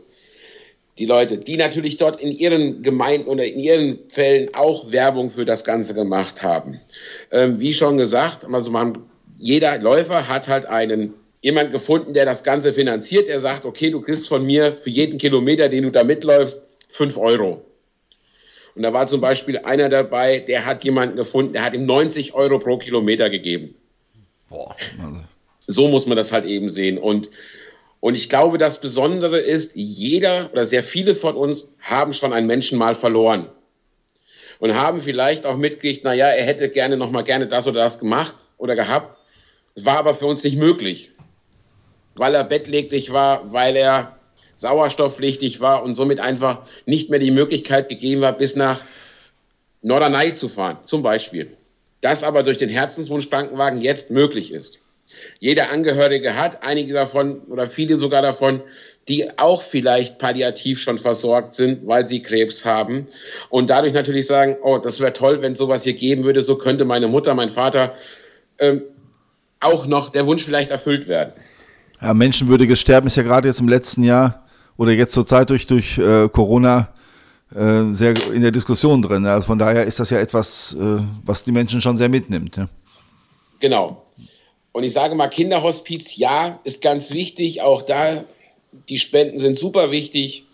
[0.99, 5.45] die Leute, die natürlich dort in ihren Gemeinden oder in ihren Fällen auch Werbung für
[5.45, 6.81] das Ganze gemacht haben.
[7.31, 8.99] Ähm, wie schon gesagt, also man,
[9.39, 13.29] jeder Läufer hat halt einen jemand gefunden, der das Ganze finanziert.
[13.29, 17.17] Er sagt, okay, du kriegst von mir für jeden Kilometer, den du da mitläufst, fünf
[17.17, 17.65] Euro.
[18.75, 22.35] Und da war zum Beispiel einer dabei, der hat jemanden gefunden, der hat ihm 90
[22.35, 23.75] Euro pro Kilometer gegeben.
[24.49, 24.77] Boah.
[25.67, 26.99] So muss man das halt eben sehen.
[26.99, 27.31] Und
[28.01, 32.47] und ich glaube, das Besondere ist, jeder oder sehr viele von uns haben schon einen
[32.47, 33.49] Menschen mal verloren.
[34.59, 37.99] und haben vielleicht auch mitgekriegt, naja, er hätte gerne noch mal gerne das oder das
[37.99, 39.17] gemacht oder gehabt.
[39.75, 41.11] War aber für uns nicht möglich,
[42.17, 44.19] weil er bettlägerig war, weil er
[44.57, 48.83] sauerstoffpflichtig war und somit einfach nicht mehr die Möglichkeit gegeben war, bis nach
[49.81, 51.57] Norderney zu fahren, zum Beispiel.
[52.03, 54.81] Das aber durch den Herzenswunsch-Krankenwagen jetzt möglich ist.
[55.41, 58.61] Jeder Angehörige hat, einige davon oder viele sogar davon,
[59.09, 63.09] die auch vielleicht palliativ schon versorgt sind, weil sie Krebs haben
[63.49, 66.85] und dadurch natürlich sagen, oh, das wäre toll, wenn sowas hier geben würde, so könnte
[66.85, 67.95] meine Mutter, mein Vater
[68.59, 68.83] ähm,
[69.61, 71.33] auch noch der Wunsch vielleicht erfüllt werden.
[72.03, 75.67] Ja, menschenwürdiges Sterben ist ja gerade jetzt im letzten Jahr oder jetzt zur Zeit durch,
[75.67, 76.89] durch äh, Corona
[77.55, 79.25] äh, sehr in der Diskussion drin.
[79.25, 82.59] Also von daher ist das ja etwas, äh, was die Menschen schon sehr mitnimmt.
[82.59, 82.69] Ja.
[83.59, 84.03] Genau.
[84.73, 87.63] Und ich sage mal, Kinderhospiz, ja, ist ganz wichtig.
[87.63, 88.25] Auch da,
[88.89, 90.45] die Spenden sind super wichtig,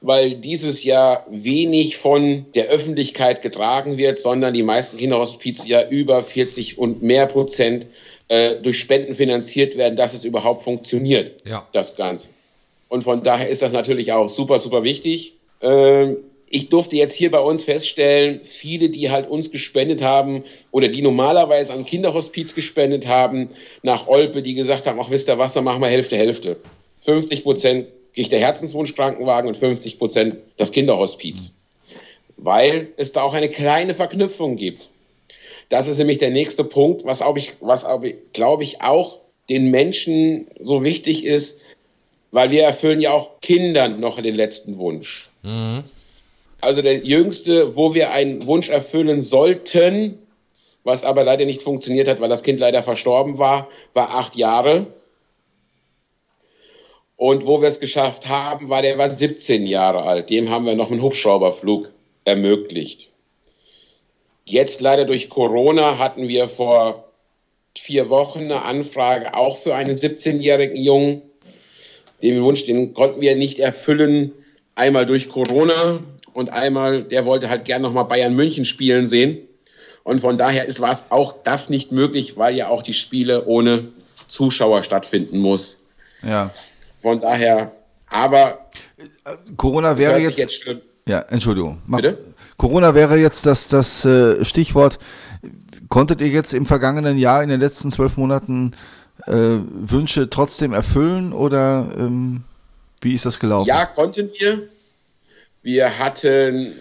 [0.00, 6.22] weil dieses Jahr wenig von der Öffentlichkeit getragen wird, sondern die meisten Kinderhospiz ja über
[6.22, 7.86] 40 und mehr Prozent
[8.28, 11.66] äh, durch Spenden finanziert werden, dass es überhaupt funktioniert, ja.
[11.72, 12.30] das Ganze.
[12.88, 15.34] Und von daher ist das natürlich auch super, super wichtig.
[15.60, 20.88] Ähm, ich durfte jetzt hier bei uns feststellen, viele, die halt uns gespendet haben oder
[20.88, 23.48] die normalerweise an Kinderhospiz gespendet haben,
[23.82, 26.56] nach Olpe, die gesagt haben, ach wisst ihr was, dann machen wir Hälfte, Hälfte.
[27.00, 31.52] 50 Prozent kriegt der Herzenswunsch-Krankenwagen und 50 Prozent das Kinderhospiz.
[32.36, 34.88] Weil es da auch eine kleine Verknüpfung gibt.
[35.68, 37.20] Das ist nämlich der nächste Punkt, was,
[37.60, 37.86] was
[38.32, 41.60] glaube ich, auch den Menschen so wichtig ist,
[42.30, 45.28] weil wir erfüllen ja auch Kindern noch den letzten Wunsch.
[45.42, 45.84] Mhm.
[46.66, 50.18] Also der jüngste, wo wir einen Wunsch erfüllen sollten,
[50.82, 54.88] was aber leider nicht funktioniert hat, weil das Kind leider verstorben war, war acht Jahre.
[57.14, 60.28] Und wo wir es geschafft haben, war der war 17 Jahre alt.
[60.28, 61.88] Dem haben wir noch einen Hubschrauberflug
[62.24, 63.10] ermöglicht.
[64.44, 67.12] Jetzt leider durch Corona hatten wir vor
[67.78, 71.22] vier Wochen eine Anfrage auch für einen 17-jährigen Jungen.
[72.22, 74.32] Den Wunsch, den konnten wir nicht erfüllen.
[74.74, 76.00] Einmal durch Corona
[76.36, 79.38] und einmal, der wollte halt gern nochmal Bayern München spielen sehen.
[80.04, 83.46] Und von daher ist, war es auch das nicht möglich, weil ja auch die Spiele
[83.46, 83.88] ohne
[84.28, 85.82] Zuschauer stattfinden muss.
[86.22, 86.50] Ja.
[86.98, 87.72] Von daher,
[88.08, 88.68] aber
[89.56, 90.62] Corona wäre jetzt, jetzt
[91.08, 91.80] ja, Entschuldigung.
[91.86, 92.18] Mach, Bitte?
[92.58, 94.98] Corona wäre jetzt das, das äh, Stichwort.
[95.88, 98.72] Konntet ihr jetzt im vergangenen Jahr, in den letzten zwölf Monaten
[99.26, 102.42] äh, Wünsche trotzdem erfüllen oder ähm,
[103.00, 103.68] wie ist das gelaufen?
[103.68, 104.68] Ja, konnten wir.
[105.66, 106.76] Wir hatten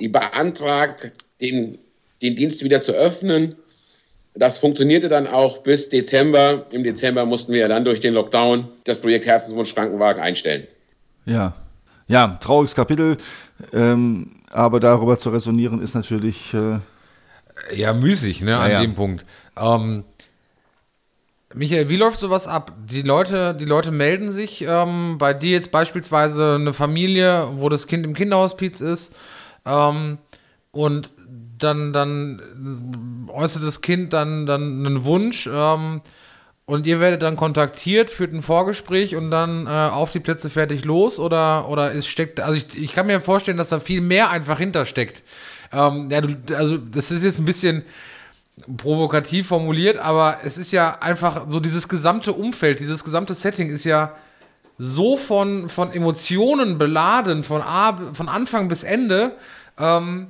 [0.00, 1.78] äh, beantragt, den,
[2.22, 3.54] den Dienst wieder zu öffnen.
[4.34, 6.66] Das funktionierte dann auch bis Dezember.
[6.72, 10.66] Im Dezember mussten wir dann durch den Lockdown das Projekt Herzenswunsch Krankenwagen einstellen.
[11.24, 11.54] Ja,
[12.08, 13.16] ja, trauriges Kapitel.
[13.72, 16.52] Ähm, aber darüber zu resonieren ist natürlich.
[16.52, 16.80] Äh
[17.76, 18.80] ja, müßig, ne, an ja.
[18.80, 19.24] dem Punkt.
[19.56, 20.02] Ähm,
[21.54, 22.72] Michael, wie läuft sowas ab?
[22.90, 27.86] Die Leute, die Leute melden sich ähm, bei dir jetzt beispielsweise eine Familie, wo das
[27.86, 29.14] Kind im Kinderhospiz ist
[29.64, 30.18] ähm,
[30.72, 31.10] und
[31.58, 36.00] dann, dann äußert das Kind dann, dann einen Wunsch ähm,
[36.66, 40.84] und ihr werdet dann kontaktiert, führt ein Vorgespräch und dann äh, auf die Plätze fertig
[40.84, 44.30] los oder, oder es steckt, also ich, ich kann mir vorstellen, dass da viel mehr
[44.30, 45.22] einfach hintersteckt.
[45.72, 47.84] Ähm, ja, du, also das ist jetzt ein bisschen
[48.76, 53.84] provokativ formuliert, aber es ist ja einfach so dieses gesamte Umfeld, dieses gesamte Setting ist
[53.84, 54.14] ja
[54.78, 59.32] so von, von Emotionen beladen, von, A, von Anfang bis Ende,
[59.78, 60.28] ähm,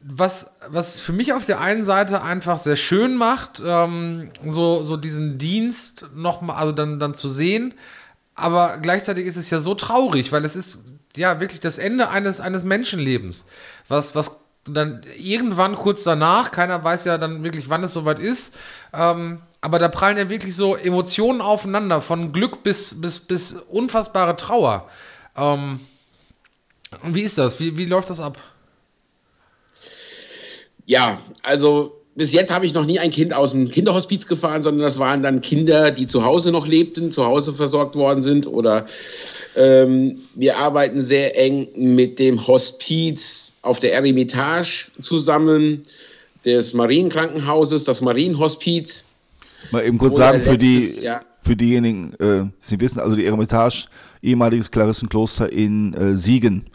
[0.00, 4.96] was, was für mich auf der einen Seite einfach sehr schön macht, ähm, so, so
[4.96, 7.74] diesen Dienst nochmal, also dann, dann zu sehen,
[8.36, 12.40] aber gleichzeitig ist es ja so traurig, weil es ist ja wirklich das Ende eines,
[12.40, 13.46] eines Menschenlebens,
[13.88, 14.40] was, was
[14.74, 18.56] dann irgendwann kurz danach, keiner weiß ja dann wirklich, wann es soweit ist,
[18.92, 24.36] ähm, aber da prallen ja wirklich so Emotionen aufeinander, von Glück bis, bis, bis unfassbare
[24.36, 24.88] Trauer.
[25.36, 25.80] Ähm,
[27.02, 27.60] wie ist das?
[27.60, 28.40] Wie, wie läuft das ab?
[30.86, 34.82] Ja, also bis jetzt habe ich noch nie ein Kind aus dem Kinderhospiz gefahren, sondern
[34.82, 38.46] das waren dann Kinder, die zu Hause noch lebten, zu Hause versorgt worden sind.
[38.48, 38.86] Oder
[39.56, 45.82] ähm, wir arbeiten sehr eng mit dem Hospiz auf der Eremitage zusammen,
[46.44, 49.04] des Marienkrankenhauses, das Marienhospiz.
[49.72, 53.86] Mal eben kurz sagen, für, die, Jahr, für diejenigen, äh, Sie wissen, also die Eremitage,
[54.22, 56.66] ehemaliges Klarissenkloster in äh, Siegen.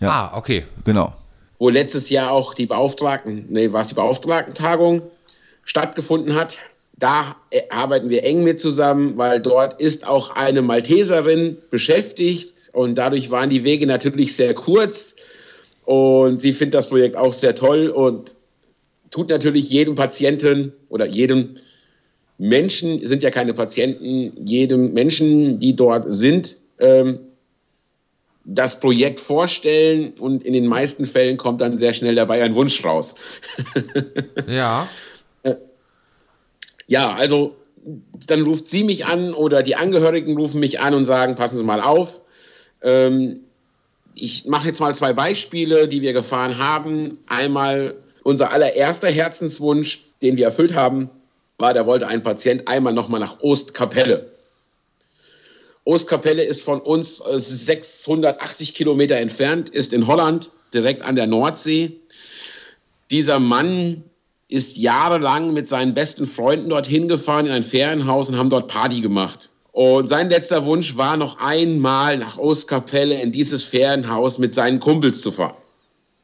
[0.00, 0.08] Ja.
[0.32, 0.64] Ah, okay.
[0.84, 1.14] Genau
[1.58, 5.02] wo letztes Jahr auch die Beauftragten, nee, was die Beauftragten-Tagung
[5.64, 6.58] stattgefunden hat.
[6.98, 12.96] Da äh, arbeiten wir eng mit zusammen, weil dort ist auch eine Malteserin beschäftigt und
[12.96, 15.14] dadurch waren die Wege natürlich sehr kurz.
[15.84, 18.34] Und sie findet das Projekt auch sehr toll und
[19.10, 21.56] tut natürlich jedem Patienten oder jedem
[22.36, 27.20] Menschen, sind ja keine Patienten, jedem Menschen, die dort sind, ähm,
[28.44, 32.82] das Projekt vorstellen und in den meisten Fällen kommt dann sehr schnell dabei ein Wunsch
[32.84, 33.14] raus.
[34.48, 34.88] ja.
[36.88, 37.56] Äh, ja, also
[38.26, 41.64] dann ruft sie mich an oder die Angehörigen rufen mich an und sagen, passen Sie
[41.64, 42.22] mal auf.
[42.82, 43.40] Ähm,
[44.14, 47.18] ich mache jetzt mal zwei Beispiele, die wir gefahren haben.
[47.28, 51.08] Einmal unser allererster Herzenswunsch, den wir erfüllt haben,
[51.56, 54.30] war, da wollte ein Patient einmal nochmal nach Ostkapelle.
[55.84, 61.92] Ostkapelle ist von uns 680 Kilometer entfernt, ist in Holland, direkt an der Nordsee.
[63.10, 64.04] Dieser Mann
[64.48, 69.00] ist jahrelang mit seinen besten Freunden dorthin gefahren in ein Ferienhaus und haben dort Party
[69.00, 69.50] gemacht.
[69.72, 75.20] Und sein letzter Wunsch war noch einmal nach Ostkapelle in dieses Ferienhaus mit seinen Kumpels
[75.20, 75.54] zu fahren.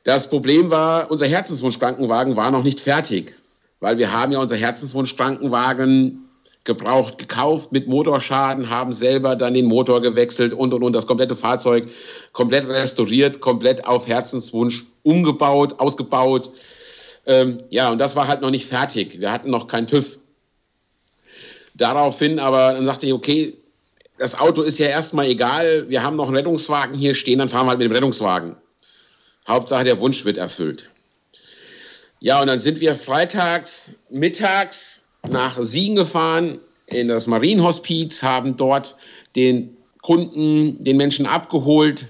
[0.05, 3.35] Das Problem war, unser Herzenswunsch-Krankenwagen war noch nicht fertig,
[3.81, 6.25] weil wir haben ja unser Herzenswunsch-Krankenwagen
[6.65, 11.37] gebraucht gekauft mit Motorschaden, haben selber dann den Motor gewechselt und und und das komplette
[11.37, 11.89] Fahrzeug
[12.33, 16.51] komplett restauriert, komplett auf Herzenswunsch umgebaut, ausgebaut.
[17.27, 19.21] Ähm, ja, und das war halt noch nicht fertig.
[19.21, 20.19] Wir hatten noch kein TÜV.
[21.75, 23.55] Daraufhin aber, dann sagte ich, okay,
[24.19, 27.67] das Auto ist ja erstmal egal, wir haben noch einen Rettungswagen hier stehen, dann fahren
[27.67, 28.57] wir halt mit dem Rettungswagen.
[29.49, 30.89] Hauptsache, der Wunsch wird erfüllt.
[32.21, 38.97] Ja, und dann sind wir freitags mittags nach Siegen gefahren, in das Marienhospiz, haben dort
[39.37, 42.07] den Kunden, den Menschen abgeholt,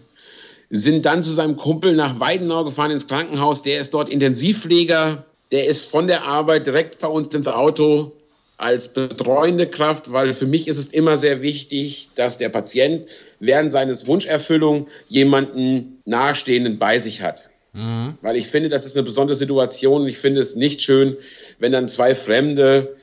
[0.71, 3.63] sind dann zu seinem Kumpel nach Weidenau gefahren ins Krankenhaus.
[3.63, 5.25] Der ist dort Intensivpfleger.
[5.51, 8.13] Der ist von der Arbeit direkt bei uns ins Auto
[8.57, 13.09] als betreuende Kraft, weil für mich ist es immer sehr wichtig, dass der Patient
[13.41, 17.51] während seines Wunscherfüllung jemanden Nahestehenden bei sich hat.
[17.73, 18.17] Mhm.
[18.23, 20.07] Weil ich finde, das ist eine besondere Situation.
[20.07, 21.17] Ich finde es nicht schön,
[21.59, 22.97] wenn dann zwei Fremde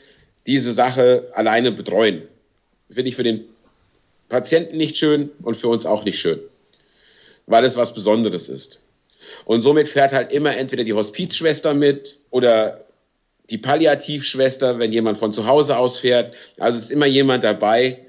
[0.48, 2.24] diese Sache alleine betreuen.
[2.90, 3.42] Finde ich für den
[4.30, 6.40] Patienten nicht schön und für uns auch nicht schön,
[7.52, 8.82] weil es was Besonderes ist.
[9.46, 12.86] Und somit fährt halt immer entweder die Hospizschwester mit oder
[13.50, 16.34] die Palliativschwester, wenn jemand von zu Hause aus fährt.
[16.58, 18.00] Also ist immer jemand dabei,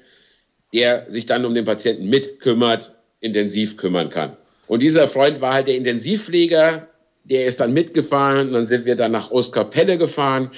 [0.73, 4.35] der sich dann um den Patienten mitkümmert, intensiv kümmern kann.
[4.67, 6.87] Und dieser Freund war halt der Intensivpfleger,
[7.25, 8.53] der ist dann mitgefahren.
[8.53, 10.51] Dann sind wir dann nach Ostkapelle gefahren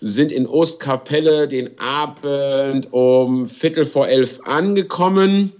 [0.00, 5.52] sind in Ostkapelle den Abend um Viertel vor elf angekommen.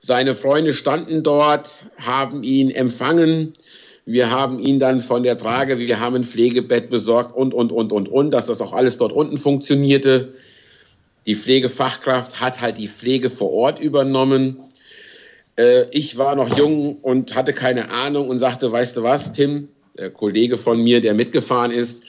[0.00, 3.52] Seine Freunde standen dort, haben ihn empfangen.
[4.06, 7.92] Wir haben ihn dann von der Trage, wir haben ein Pflegebett besorgt und, und, und,
[7.92, 10.32] und, und, dass das auch alles dort unten funktionierte.
[11.26, 14.56] Die Pflegefachkraft hat halt die Pflege vor Ort übernommen.
[15.56, 19.68] Äh, ich war noch jung und hatte keine Ahnung und sagte, weißt du was, Tim,
[19.98, 22.04] der Kollege von mir, der mitgefahren ist,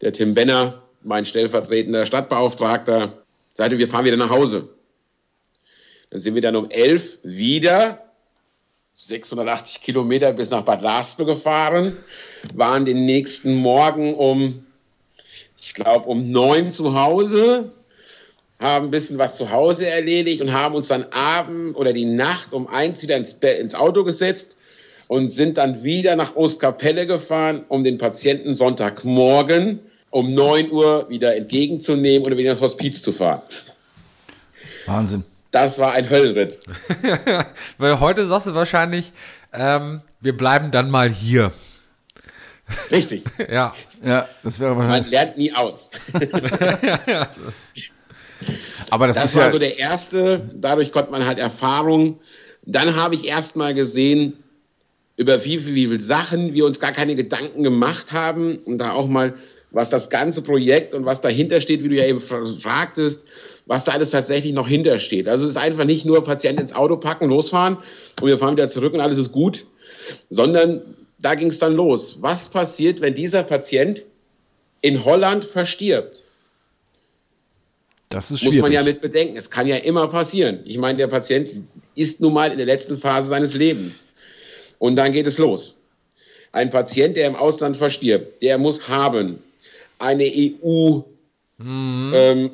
[0.00, 3.18] der Tim Benner, mein stellvertretender Stadtbeauftragter,
[3.54, 4.68] sagte, wir fahren wieder nach Hause.
[6.12, 8.02] Dann sind wir dann um elf wieder
[8.94, 11.96] 680 Kilometer bis nach Bad Laspe gefahren,
[12.54, 14.66] waren den nächsten Morgen um,
[15.58, 17.72] ich glaube, um neun zu Hause,
[18.60, 22.52] haben ein bisschen was zu Hause erledigt und haben uns dann abend oder die Nacht
[22.52, 24.58] um eins wieder ins, ins Auto gesetzt
[25.08, 31.34] und sind dann wieder nach Ostkapelle gefahren, um den Patienten Sonntagmorgen um 9 Uhr wieder
[31.34, 33.40] entgegenzunehmen oder wieder ins Hospiz zu fahren.
[34.84, 35.24] Wahnsinn.
[35.52, 36.58] Das war ein Höllenritt.
[37.78, 39.12] Weil heute sagst du wahrscheinlich,
[39.52, 41.52] ähm, wir bleiben dann mal hier.
[42.90, 43.22] Richtig.
[43.50, 43.74] ja.
[44.02, 45.04] Ja, das wäre wahrscheinlich.
[45.04, 45.90] Man lernt nie aus.
[48.90, 50.50] Aber das, das ist war ja so der erste.
[50.54, 52.18] Dadurch konnte man halt Erfahrung.
[52.64, 54.42] Dann habe ich erst mal gesehen,
[55.16, 59.06] über wie, wie viele Sachen wir uns gar keine Gedanken gemacht haben und da auch
[59.06, 59.34] mal
[59.70, 63.24] was das ganze Projekt und was dahinter steht, wie du ja eben fragtest,
[63.66, 65.28] was da alles tatsächlich noch hintersteht.
[65.28, 67.78] Also es ist einfach nicht nur Patient ins Auto packen, losfahren
[68.20, 69.66] und wir fahren wieder zurück und alles ist gut,
[70.30, 72.16] sondern da ging es dann los.
[72.20, 74.04] Was passiert, wenn dieser Patient
[74.80, 76.16] in Holland verstirbt?
[78.08, 78.56] Das ist schwierig.
[78.56, 79.36] Muss man ja mit bedenken.
[79.36, 80.60] Es kann ja immer passieren.
[80.64, 81.48] Ich meine, der Patient
[81.94, 84.04] ist nun mal in der letzten Phase seines Lebens.
[84.78, 85.76] Und dann geht es los.
[86.50, 89.38] Ein Patient, der im Ausland verstirbt, der muss haben
[89.98, 91.00] eine EU
[91.58, 92.12] mhm.
[92.14, 92.50] ähm,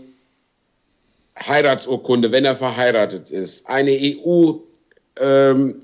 [1.47, 4.55] Heiratsurkunde, wenn er verheiratet ist, eine EU
[5.21, 5.83] ähm,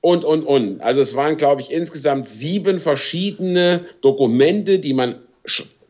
[0.00, 0.80] und, und, und.
[0.80, 5.16] Also es waren, glaube ich, insgesamt sieben verschiedene Dokumente, die man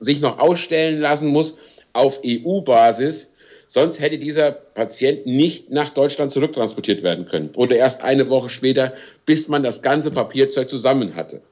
[0.01, 1.57] sich noch ausstellen lassen muss
[1.93, 3.29] auf EU-Basis,
[3.69, 7.51] Sonst hätte dieser Patient nicht nach Deutschland zurücktransportiert werden können.
[7.57, 8.95] Oder erst eine Woche später,
[9.25, 11.43] bis man das ganze Papierzeug zusammen hatte.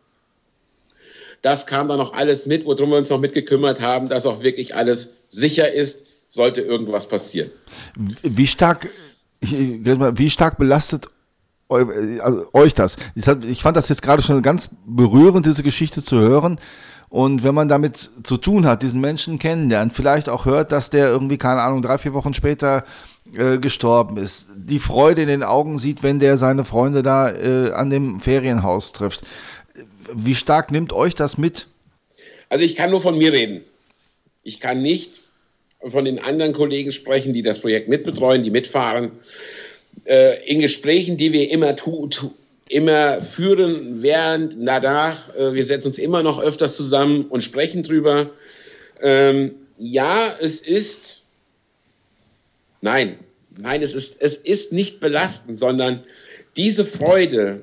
[1.44, 4.74] Das kam dann noch alles mit, worum wir uns noch mitgekümmert haben, dass auch wirklich
[4.74, 7.50] alles sicher ist, sollte irgendwas passieren.
[8.22, 8.88] Wie stark,
[9.42, 11.10] wie stark belastet
[11.68, 12.96] also euch das?
[13.14, 16.58] Ich fand das jetzt gerade schon ganz berührend, diese Geschichte zu hören.
[17.10, 21.08] Und wenn man damit zu tun hat, diesen Menschen kennenlernt, vielleicht auch hört, dass der
[21.08, 22.84] irgendwie, keine Ahnung, drei, vier Wochen später
[23.36, 27.72] äh, gestorben ist, die Freude in den Augen sieht, wenn der seine Freunde da äh,
[27.72, 29.26] an dem Ferienhaus trifft.
[30.12, 31.66] Wie stark nimmt euch das mit?
[32.48, 33.62] Also ich kann nur von mir reden.
[34.42, 35.22] Ich kann nicht
[35.86, 39.12] von den anderen Kollegen sprechen, die das Projekt mitbetreuen, die mitfahren.
[40.04, 42.08] Äh, in Gesprächen, die wir immer, tu,
[42.68, 48.30] immer führen, während, danach, äh, wir setzen uns immer noch öfters zusammen und sprechen drüber.
[49.00, 51.22] Ähm, ja, es ist,
[52.80, 53.18] nein,
[53.58, 56.04] nein, es ist, es ist nicht belastend, sondern
[56.56, 57.62] diese Freude,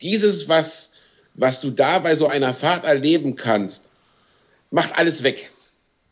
[0.00, 0.91] dieses, was
[1.34, 3.90] was du da bei so einer Fahrt erleben kannst,
[4.70, 5.50] macht alles weg.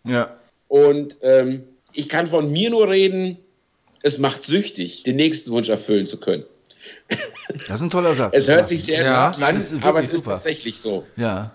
[0.05, 0.37] Ja.
[0.69, 3.39] Und ähm, ich kann von mir nur reden,
[4.03, 6.45] es macht süchtig, den nächsten Wunsch erfüllen zu können.
[7.67, 8.37] Das ist ein toller Satz.
[8.37, 10.15] Es hört sich sehr ja, an, aber es super.
[10.15, 11.05] ist tatsächlich so.
[11.17, 11.51] Ja.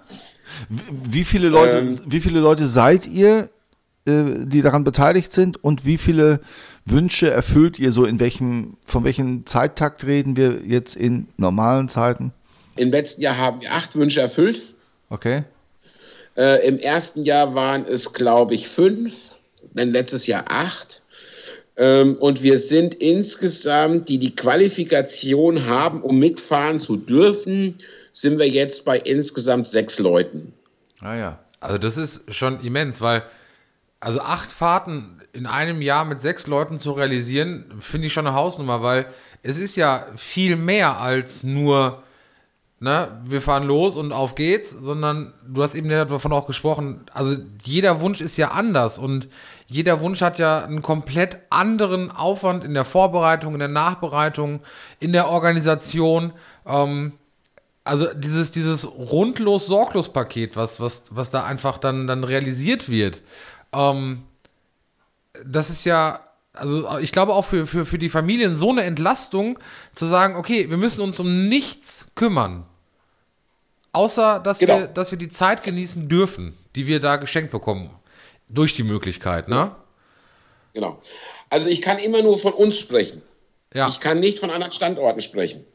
[0.69, 3.49] Wie viele Leute, ähm, wie viele Leute seid ihr,
[4.05, 6.41] äh, die daran beteiligt sind und wie viele
[6.83, 12.33] Wünsche erfüllt ihr so in welchem, von welchem Zeittakt reden wir jetzt in normalen Zeiten?
[12.77, 14.61] Im letzten Jahr haben wir acht Wünsche erfüllt.
[15.09, 15.43] Okay.
[16.35, 19.31] Äh, Im ersten Jahr waren es, glaube ich, fünf,
[19.73, 21.01] dann letztes Jahr acht.
[21.77, 27.79] Ähm, und wir sind insgesamt, die die Qualifikation haben, um mitfahren zu dürfen,
[28.11, 30.53] sind wir jetzt bei insgesamt sechs Leuten.
[31.01, 31.39] Ah ja.
[31.59, 33.23] Also das ist schon immens, weil
[33.99, 38.35] also acht Fahrten in einem Jahr mit sechs Leuten zu realisieren, finde ich schon eine
[38.35, 39.07] Hausnummer, weil
[39.43, 42.03] es ist ja viel mehr als nur
[42.79, 47.35] ne, wir fahren los und auf geht's, sondern du hast eben davon auch gesprochen, also
[47.63, 49.29] jeder Wunsch ist ja anders und
[49.67, 54.59] jeder Wunsch hat ja einen komplett anderen Aufwand in der Vorbereitung, in der Nachbereitung,
[54.99, 56.33] in der Organisation.
[56.65, 57.13] Ähm,
[57.83, 63.21] also dieses, dieses rundlos sorglos Paket, was, was, was da einfach dann, dann realisiert wird,
[63.73, 64.23] ähm,
[65.43, 66.19] das ist ja
[66.55, 69.59] also ich glaube auch für, für, für die Familien so eine Entlastung
[69.93, 72.65] zu sagen, okay, wir müssen uns um nichts kümmern.
[73.91, 74.79] Außer, dass, genau.
[74.79, 77.89] wir, dass wir die Zeit genießen dürfen, die wir da geschenkt bekommen.
[78.49, 79.75] Durch die Möglichkeit, ne?
[80.73, 81.01] Genau.
[81.49, 83.21] Also ich kann immer nur von uns sprechen.
[83.73, 83.87] Ja.
[83.87, 85.65] Ich kann nicht von anderen Standorten sprechen.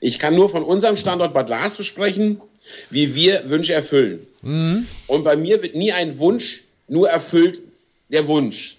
[0.00, 2.40] Ich kann nur von unserem Standort Bad Lars besprechen,
[2.90, 4.26] wie wir Wünsche erfüllen.
[4.42, 4.86] Mhm.
[5.06, 7.60] Und bei mir wird nie ein Wunsch nur erfüllt,
[8.08, 8.76] der Wunsch.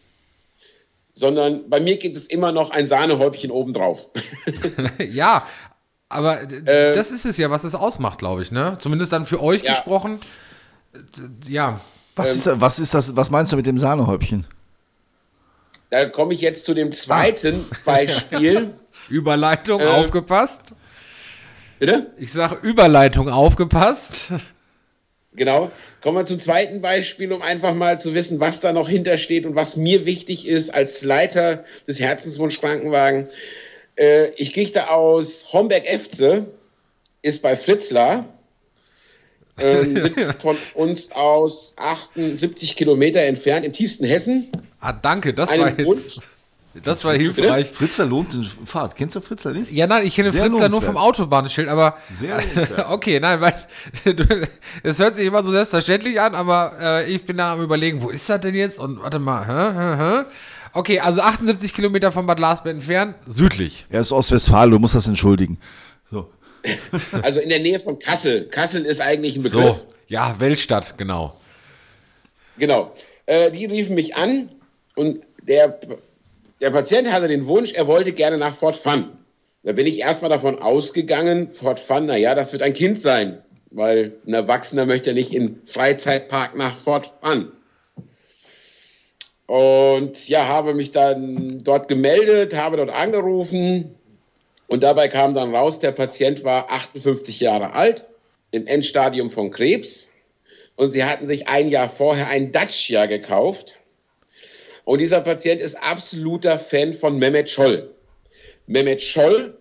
[1.21, 4.09] Sondern bei mir gibt es immer noch ein Sahnehäubchen obendrauf.
[5.11, 5.45] ja,
[6.09, 8.75] aber äh, das ist es ja, was es ausmacht, glaube ich, ne?
[8.79, 9.73] Zumindest dann für euch ja.
[9.73, 10.19] gesprochen.
[11.47, 11.79] Ja.
[12.15, 14.47] Was, ist, was ist das, was meinst du mit dem Sahnehäubchen?
[15.91, 17.75] Da komme ich jetzt zu dem zweiten ah.
[17.85, 18.73] Beispiel.
[19.07, 20.73] Überleitung, äh, aufgepasst.
[21.77, 22.13] Bitte?
[22.17, 24.29] Ich sage Überleitung, aufgepasst.
[25.33, 25.71] Genau.
[26.01, 29.55] Kommen wir zum zweiten Beispiel, um einfach mal zu wissen, was da noch hintersteht und
[29.55, 33.29] was mir wichtig ist als Leiter des Herzenswunsch Krankenwagen.
[33.95, 36.47] Äh, ich kriege da aus Homberg-Efze,
[37.21, 38.25] ist bei Fritzlar,
[39.57, 44.49] ähm, sind von uns aus 78 Kilometer entfernt, im tiefsten Hessen.
[44.79, 46.21] Ah, danke, das war jetzt.
[46.83, 47.69] Das war hilfreich.
[47.71, 48.95] Fritzler lohnt den Fahrt.
[48.95, 49.71] Kennst du Fritzler nicht?
[49.71, 51.97] Ja, nein, ich kenne Sehr Fritzler nur vom Autobahnschild, aber.
[52.09, 52.41] Sehr
[52.89, 53.53] Okay, nein, weil
[54.83, 58.09] es hört sich immer so selbstverständlich an, aber äh, ich bin da am überlegen, wo
[58.09, 58.79] ist das denn jetzt?
[58.79, 60.25] Und warte mal, hä, hä, hä?
[60.73, 63.85] Okay, also 78 Kilometer von Bad Larsberg entfernt, südlich.
[63.89, 65.57] Er ist Ostwestfalen, du musst das entschuldigen.
[66.05, 66.29] So.
[67.23, 68.45] Also in der Nähe von Kassel.
[68.45, 69.77] Kassel ist eigentlich ein Begriff.
[69.77, 71.35] So, ja, Weltstadt, genau.
[72.57, 72.93] Genau.
[73.25, 74.49] Äh, die riefen mich an
[74.95, 75.79] und der,
[76.61, 79.11] der Patient hatte den Wunsch, er wollte gerne nach Fort Fun.
[79.63, 84.13] Da bin ich erstmal davon ausgegangen, Fort Fun, naja, das wird ein Kind sein, weil
[84.25, 87.51] ein Erwachsener möchte nicht in Freizeitpark nach Fort Fun.
[89.47, 93.95] Und ja, habe mich dann dort gemeldet, habe dort angerufen
[94.67, 98.05] und dabei kam dann raus, der Patient war 58 Jahre alt,
[98.51, 100.09] im Endstadium von Krebs
[100.75, 103.75] und sie hatten sich ein Jahr vorher ein Dacia gekauft.
[104.83, 107.89] Und dieser Patient ist absoluter Fan von Mehmet Scholl.
[108.67, 109.57] Mehmet Scholl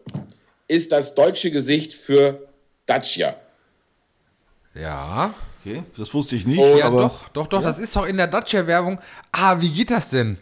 [0.69, 2.49] ist das deutsche Gesicht für
[2.87, 3.37] Dacia.
[4.75, 5.35] Ja.
[5.65, 6.59] Okay, das wusste ich nicht.
[6.59, 7.67] Oh, ja, aber doch, doch, doch, ja?
[7.67, 8.99] das ist doch in der Dacia-Werbung.
[9.33, 10.39] Ah, wie geht das denn?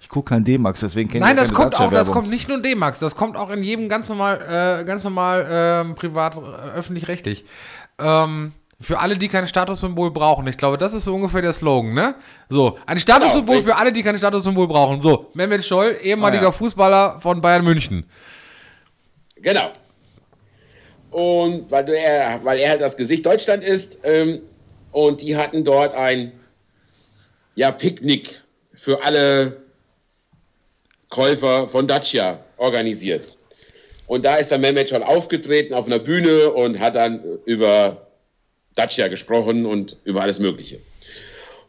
[0.00, 2.58] Ich gucke kein D-Max, deswegen kenne ich Nein, das kommt auch, das kommt nicht nur
[2.58, 6.40] in D-Max, das kommt auch in jedem ganz normal, äh, ganz normal äh, privat, äh,
[6.76, 7.44] öffentlich-rechtlich.
[7.98, 10.46] Ähm, für alle, die kein Statussymbol brauchen.
[10.48, 12.14] Ich glaube, das ist so ungefähr der Slogan, ne?
[12.48, 15.00] So, ein Statussymbol genau, für alle, die kein Statussymbol brauchen.
[15.00, 16.52] So, Mehmet Scholl, ehemaliger ah, ja.
[16.52, 18.04] Fußballer von Bayern München.
[19.36, 19.70] Genau.
[21.10, 24.42] Und weil er, weil er halt das Gesicht Deutschland ist, ähm,
[24.92, 26.32] und die hatten dort ein
[27.54, 28.42] ja, Picknick
[28.74, 29.56] für alle
[31.08, 33.36] Käufer von Dacia organisiert.
[34.06, 38.05] Und da ist der Mehmet schon aufgetreten auf einer Bühne und hat dann über
[38.76, 40.78] Dacia gesprochen und über alles Mögliche.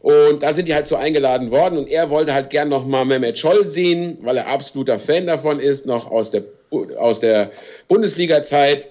[0.00, 3.38] Und da sind die halt so eingeladen worden und er wollte halt gern nochmal Mehmet
[3.38, 7.50] Scholl sehen, weil er absoluter Fan davon ist, noch aus der, aus der
[7.88, 8.90] Bundesliga-Zeit.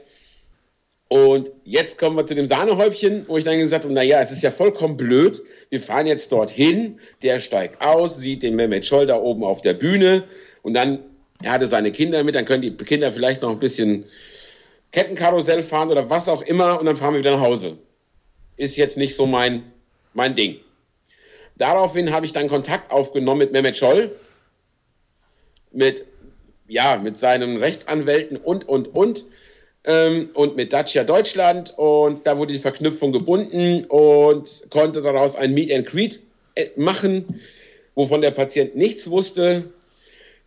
[1.10, 4.44] Und jetzt kommen wir zu dem Sahnehäubchen, wo ich dann gesagt habe, naja, es ist
[4.44, 5.42] ja vollkommen blöd.
[5.70, 9.74] Wir fahren jetzt dorthin, der steigt aus, sieht den Mehmet Scholl da oben auf der
[9.74, 10.24] Bühne
[10.64, 11.00] und dann,
[11.42, 14.04] er hatte seine Kinder mit, dann können die Kinder vielleicht noch ein bisschen
[14.92, 17.78] Kettenkarussell fahren oder was auch immer und dann fahren wir wieder nach Hause.
[18.58, 19.72] Ist jetzt nicht so mein,
[20.14, 20.60] mein Ding.
[21.56, 24.12] Daraufhin habe ich dann Kontakt aufgenommen mit Mehmet Scholl,
[25.72, 26.06] mit,
[26.68, 29.26] ja, mit seinen Rechtsanwälten und, und, und
[29.88, 35.54] ähm, und mit Dacia Deutschland und da wurde die Verknüpfung gebunden und konnte daraus ein
[35.54, 36.20] Meet and Greet
[36.56, 37.42] äh, machen,
[37.96, 39.72] wovon der Patient nichts wusste.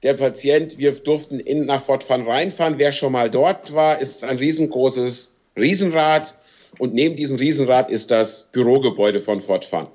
[0.03, 2.79] Der Patient, wir durften in, nach Fort Van reinfahren.
[2.79, 6.35] Wer schon mal dort war, ist ein riesengroßes Riesenrad
[6.81, 9.89] und neben diesem Riesenrad ist das Bürogebäude von Fort Van.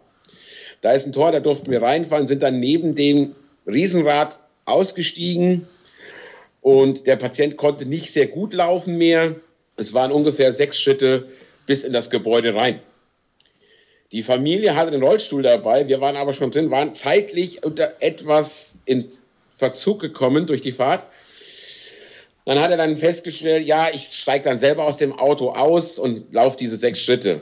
[0.81, 5.67] Da ist ein Tor, da durften wir reinfahren, sind dann neben dem Riesenrad ausgestiegen
[6.61, 9.35] und der Patient konnte nicht sehr gut laufen mehr.
[9.77, 11.27] Es waren ungefähr sechs Schritte
[11.65, 12.79] bis in das Gebäude rein.
[14.11, 18.77] Die Familie hatte den Rollstuhl dabei, wir waren aber schon drin, waren zeitlich unter etwas
[18.85, 19.09] in
[19.51, 21.05] Verzug gekommen durch die Fahrt.
[22.45, 26.31] Dann hat er dann festgestellt, ja, ich steige dann selber aus dem Auto aus und
[26.31, 27.41] laufe diese sechs Schritte.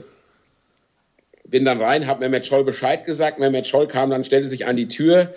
[1.46, 3.38] Bin dann rein, habe Mehmet Scholl Bescheid gesagt.
[3.38, 5.34] Mehmet Scholl kam dann, stellte sich an die Tür.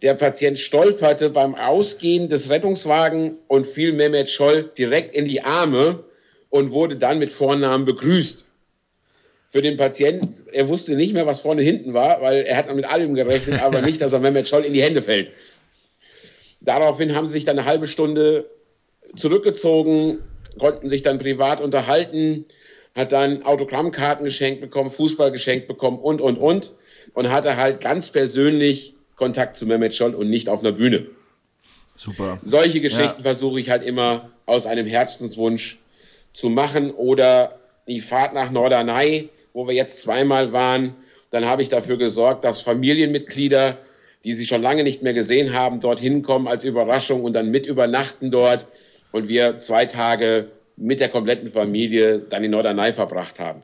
[0.00, 6.02] Der Patient stolperte beim Ausgehen des Rettungswagens und fiel Mehmet Scholl direkt in die Arme
[6.48, 8.46] und wurde dann mit Vornamen begrüßt.
[9.50, 12.86] Für den Patienten, er wusste nicht mehr, was vorne hinten war, weil er hat mit
[12.86, 15.32] allem gerechnet, aber nicht, dass er Mehmet Scholl in die Hände fällt.
[16.62, 18.48] Daraufhin haben sie sich dann eine halbe Stunde
[19.16, 20.18] zurückgezogen,
[20.58, 22.44] konnten sich dann privat unterhalten,
[22.96, 26.72] hat dann Autogrammkarten geschenkt bekommen, Fußball geschenkt bekommen und, und, und.
[27.14, 31.06] Und hatte halt ganz persönlich Kontakt zu Mehmet Scholl und nicht auf einer Bühne.
[31.96, 32.38] Super.
[32.42, 33.22] Solche Geschichten ja.
[33.22, 35.78] versuche ich halt immer aus einem Herzenswunsch
[36.32, 40.94] zu machen oder die Fahrt nach Norderney, wo wir jetzt zweimal waren.
[41.30, 43.78] Dann habe ich dafür gesorgt, dass Familienmitglieder,
[44.24, 47.66] die sie schon lange nicht mehr gesehen haben, dorthin kommen als Überraschung und dann mit
[47.66, 48.66] übernachten dort
[49.12, 53.60] und wir zwei Tage mit der kompletten Familie dann in Norderney verbracht haben.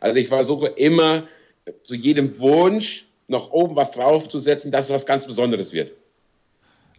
[0.00, 1.24] Also ich versuche immer
[1.82, 5.92] zu jedem Wunsch noch oben was draufzusetzen, dass es was ganz Besonderes wird.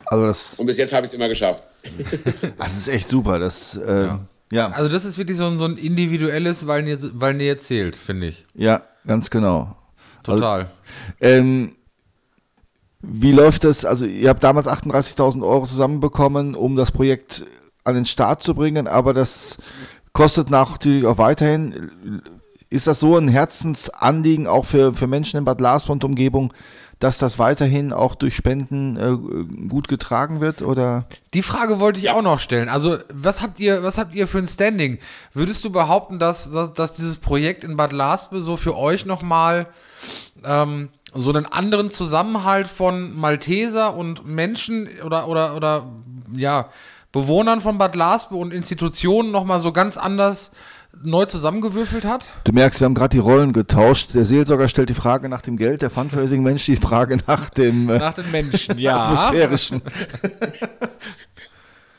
[0.06, 1.68] Also das Und bis jetzt habe ich es immer geschafft.
[2.58, 3.40] Das ist echt super.
[3.40, 4.28] Das, äh, ja.
[4.52, 4.72] ja.
[4.72, 8.28] Also das ist wirklich so ein, so ein individuelles, weil ihr, weil ihr zählt, finde
[8.28, 8.44] ich.
[8.54, 9.76] Ja, ganz genau.
[10.24, 10.62] Total.
[10.62, 10.72] Also,
[11.22, 11.76] ähm,
[13.02, 13.86] wie läuft das?
[13.86, 17.46] Also ihr habt damals 38.000 Euro zusammenbekommen, um das Projekt
[17.88, 19.58] an den Start zu bringen, aber das
[20.14, 22.22] kostet natürlich auch weiterhin
[22.70, 26.54] ist das so ein Herzensanliegen auch für, für Menschen in Bad Lars und Umgebung,
[27.00, 31.06] dass das weiterhin auch durch Spenden äh, gut getragen wird oder?
[31.34, 32.70] Die Frage wollte ich auch noch stellen.
[32.70, 34.98] Also, was habt ihr, was habt ihr für ein Standing?
[35.34, 39.68] Würdest du behaupten, dass, dass, dass dieses Projekt in Bad Larsbe so für euch nochmal
[40.44, 45.88] ähm, so einen anderen Zusammenhalt von Malteser und Menschen oder, oder, oder
[46.36, 46.70] ja,
[47.12, 50.52] Bewohnern von Bad Larsbe und Institutionen nochmal so ganz anders
[51.04, 52.26] neu zusammengewürfelt hat?
[52.44, 54.14] Du merkst, wir haben gerade die Rollen getauscht.
[54.14, 57.98] Der Seelsorger stellt die Frage nach dem Geld, der Fundraising-Mensch die Frage nach dem äh,
[57.98, 58.98] nach den Menschen, ja.
[58.98, 59.82] atmosphärischen.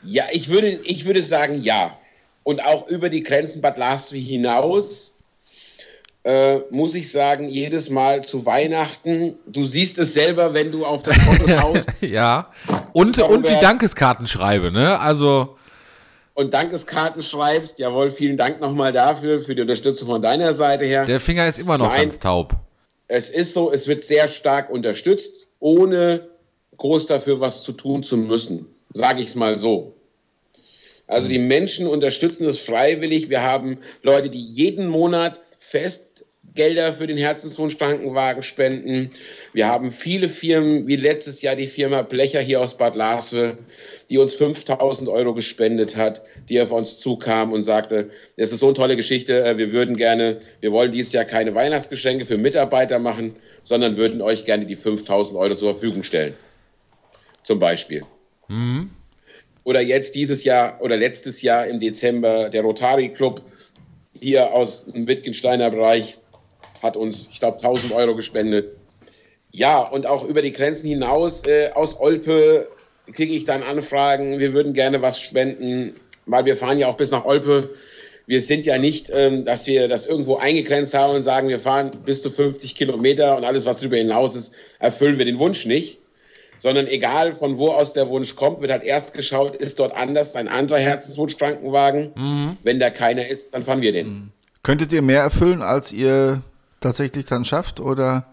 [0.03, 1.95] ja, ich würde, ich würde sagen, ja.
[2.43, 5.08] Und auch über die Grenzen Bad Laswi hinaus
[6.23, 11.03] äh, muss ich sagen, jedes Mal zu Weihnachten, du siehst es selber, wenn du auf
[11.03, 11.89] das Foto schaust.
[12.01, 12.51] ja.
[12.93, 14.99] Und, und die Dankeskarten schreibe, ne?
[14.99, 15.55] Also
[16.39, 17.79] und Dankeskarten schreibst.
[17.79, 21.03] Jawohl, vielen Dank nochmal dafür, für die Unterstützung von deiner Seite her.
[21.03, 22.53] Der Finger ist immer noch Nein, ganz taub.
[23.09, 26.29] Es ist so, es wird sehr stark unterstützt, ohne
[26.77, 28.67] groß dafür was zu tun zu müssen.
[28.93, 29.95] Sage ich es mal so.
[31.07, 33.29] Also die Menschen unterstützen es freiwillig.
[33.29, 36.08] Wir haben Leute, die jeden Monat fest
[36.55, 39.11] Gelder für den Herzenswunsch Krankenwagen spenden.
[39.53, 43.57] Wir haben viele Firmen, wie letztes Jahr die Firma Blecher hier aus Bad Laswe,
[44.09, 48.67] die uns 5000 Euro gespendet hat, die auf uns zukam und sagte, es ist so
[48.67, 52.99] eine tolle Geschichte, äh, wir würden gerne, wir wollen dieses Jahr keine Weihnachtsgeschenke für Mitarbeiter
[52.99, 56.33] machen, sondern würden euch gerne die 5000 Euro zur Verfügung stellen.
[57.43, 58.03] Zum Beispiel.
[58.47, 58.89] Mhm.
[59.63, 63.43] Oder jetzt dieses Jahr oder letztes Jahr im Dezember der Rotary Club
[64.19, 66.17] hier aus dem Wittgensteiner Bereich
[66.81, 68.77] hat uns, ich glaube, 1000 Euro gespendet.
[69.51, 72.67] Ja, und auch über die Grenzen hinaus äh, aus Olpe
[73.13, 77.11] kriege ich dann Anfragen, wir würden gerne was spenden, weil wir fahren ja auch bis
[77.11, 77.71] nach Olpe.
[78.27, 81.91] Wir sind ja nicht, ähm, dass wir das irgendwo eingegrenzt haben und sagen, wir fahren
[82.05, 85.97] bis zu 50 Kilometer und alles, was darüber hinaus ist, erfüllen wir den Wunsch nicht.
[86.59, 90.35] Sondern egal von wo aus der Wunsch kommt, wird halt erst geschaut, ist dort anders
[90.35, 92.11] ein anderer Herzenswunsch-Krankenwagen.
[92.15, 92.57] Mhm.
[92.63, 94.07] Wenn da keiner ist, dann fahren wir den.
[94.07, 94.31] Mhm.
[94.61, 96.41] Könntet ihr mehr erfüllen, als ihr
[96.79, 97.79] tatsächlich dann schafft?
[97.79, 98.25] Oder?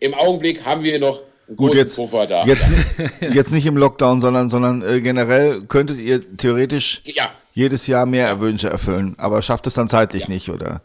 [0.00, 1.20] Im Augenblick haben wir noch
[1.56, 2.70] Gut, jetzt, jetzt,
[3.34, 7.30] jetzt nicht im Lockdown, sondern, sondern äh, generell könntet ihr theoretisch ja.
[7.52, 10.30] jedes Jahr mehr Wünsche erfüllen, aber schafft es dann zeitlich ja.
[10.30, 10.80] nicht, oder?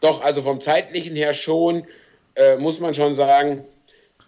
[0.00, 1.84] Doch, also vom zeitlichen her schon,
[2.34, 3.64] äh, muss man schon sagen.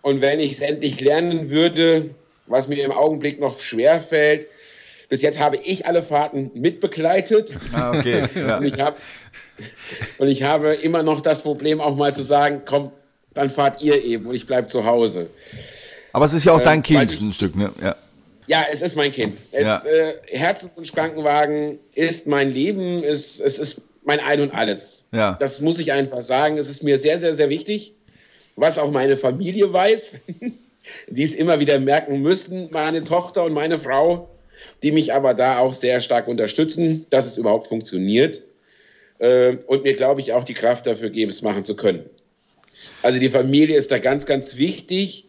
[0.03, 2.11] Und wenn ich es endlich lernen würde,
[2.47, 4.47] was mir im Augenblick noch schwer fällt,
[5.09, 7.55] bis jetzt habe ich alle Fahrten mitbegleitet.
[7.73, 8.25] Ah, okay.
[8.35, 8.59] Ja.
[8.59, 8.97] und, ich hab,
[10.19, 12.91] und ich habe immer noch das Problem, auch mal zu sagen, komm,
[13.35, 15.29] dann fahrt ihr eben und ich bleibe zu Hause.
[16.13, 17.71] Aber es ist ja auch dein äh, Kind, ich, ein Stück, ne?
[17.83, 17.95] Ja.
[18.49, 19.43] Ja, es ist mein Kind.
[19.51, 19.83] Es, ja.
[19.85, 25.05] äh, Herzens- Krankenwagen ist mein Leben, es, es ist mein Ein und Alles.
[25.13, 25.37] Ja.
[25.41, 26.57] Das muss ich einfach sagen.
[26.57, 27.95] Es ist mir sehr, sehr, sehr wichtig,
[28.55, 30.19] was auch meine Familie weiß,
[31.09, 34.29] die es immer wieder merken müssen, meine Tochter und meine Frau,
[34.83, 38.43] die mich aber da auch sehr stark unterstützen, dass es überhaupt funktioniert
[39.19, 42.05] äh, und mir, glaube ich, auch die Kraft dafür geben, es machen zu können.
[43.03, 45.29] Also die Familie ist da ganz, ganz wichtig,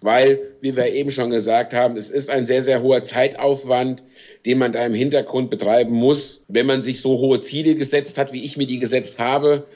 [0.00, 4.02] weil, wie wir eben schon gesagt haben, es ist ein sehr, sehr hoher Zeitaufwand,
[4.44, 6.44] den man da im Hintergrund betreiben muss.
[6.48, 9.66] Wenn man sich so hohe Ziele gesetzt hat, wie ich mir die gesetzt habe,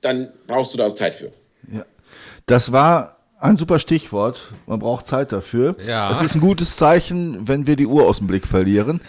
[0.00, 1.32] dann brauchst du da auch Zeit für.
[1.72, 1.84] Ja.
[2.46, 4.52] Das war ein super Stichwort.
[4.66, 5.76] Man braucht Zeit dafür.
[5.86, 6.10] Ja.
[6.10, 9.00] Es ist ein gutes Zeichen, wenn wir die Uhr aus dem Blick verlieren.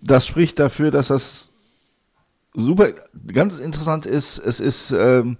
[0.00, 1.50] Das spricht dafür, dass das
[2.54, 2.88] super
[3.32, 4.38] ganz interessant ist.
[4.38, 5.36] Es ist ähm,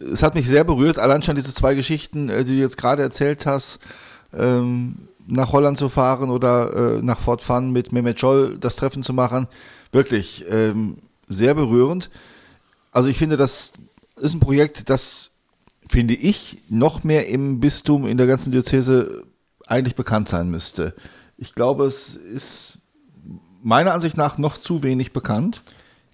[0.00, 3.02] es hat mich sehr berührt, allein schon diese zwei Geschichten, äh, die du jetzt gerade
[3.02, 3.80] erzählt hast,
[4.36, 9.02] ähm, nach Holland zu fahren oder äh, nach Fort Fun mit Mehmet Scholl das Treffen
[9.02, 9.46] zu machen.
[9.92, 10.98] Wirklich ähm,
[11.28, 12.10] sehr berührend.
[12.90, 13.72] Also ich finde, das
[14.16, 15.30] ist ein Projekt, das,
[15.92, 19.24] finde ich, noch mehr im Bistum, in der ganzen Diözese
[19.66, 20.94] eigentlich bekannt sein müsste.
[21.36, 22.78] Ich glaube, es ist
[23.62, 25.60] meiner Ansicht nach noch zu wenig bekannt.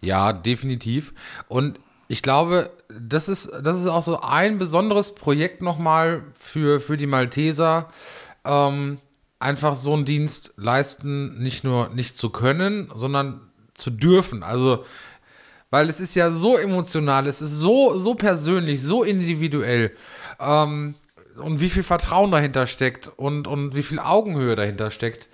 [0.01, 1.15] Ja, definitiv.
[1.47, 6.97] Und ich glaube, das ist, das ist auch so ein besonderes Projekt nochmal für, für
[6.97, 7.89] die Malteser.
[8.45, 8.99] Ähm,
[9.39, 13.43] einfach so einen Dienst leisten, nicht nur nicht zu können, sondern
[13.75, 14.43] zu dürfen.
[14.43, 14.85] Also,
[15.71, 19.93] weil es ist ja so emotional, es ist so, so persönlich, so individuell.
[20.41, 20.95] Ähm,
[21.37, 25.29] und wie viel Vertrauen dahinter steckt und, und wie viel Augenhöhe dahinter steckt.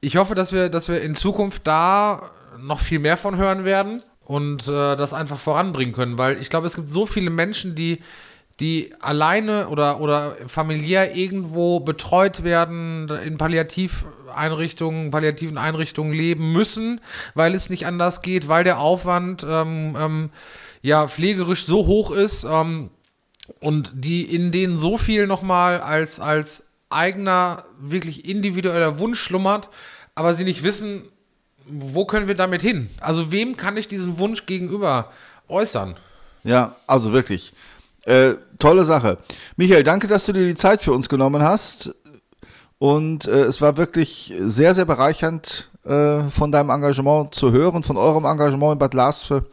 [0.00, 4.02] Ich hoffe, dass wir, dass wir in Zukunft da noch viel mehr von hören werden
[4.24, 8.00] und äh, das einfach voranbringen können, weil ich glaube, es gibt so viele Menschen, die
[8.60, 17.00] die alleine oder, oder familiär irgendwo betreut werden, in Palliativeinrichtungen, palliativen Einrichtungen leben müssen,
[17.34, 20.30] weil es nicht anders geht, weil der Aufwand ähm, ähm,
[20.82, 22.90] ja pflegerisch so hoch ist ähm,
[23.60, 29.68] und die in denen so viel nochmal als, als eigener, wirklich individueller Wunsch schlummert,
[30.14, 31.02] aber sie nicht wissen,
[31.66, 32.88] wo können wir damit hin?
[33.00, 35.10] Also wem kann ich diesen Wunsch gegenüber
[35.48, 35.96] äußern?
[36.44, 37.52] Ja, also wirklich.
[38.04, 39.18] Äh, tolle Sache.
[39.56, 41.94] Michael, danke, dass du dir die Zeit für uns genommen hast.
[42.78, 47.96] Und äh, es war wirklich sehr, sehr bereichernd, äh, von deinem Engagement zu hören, von
[47.96, 49.44] eurem Engagement in Bad Lasve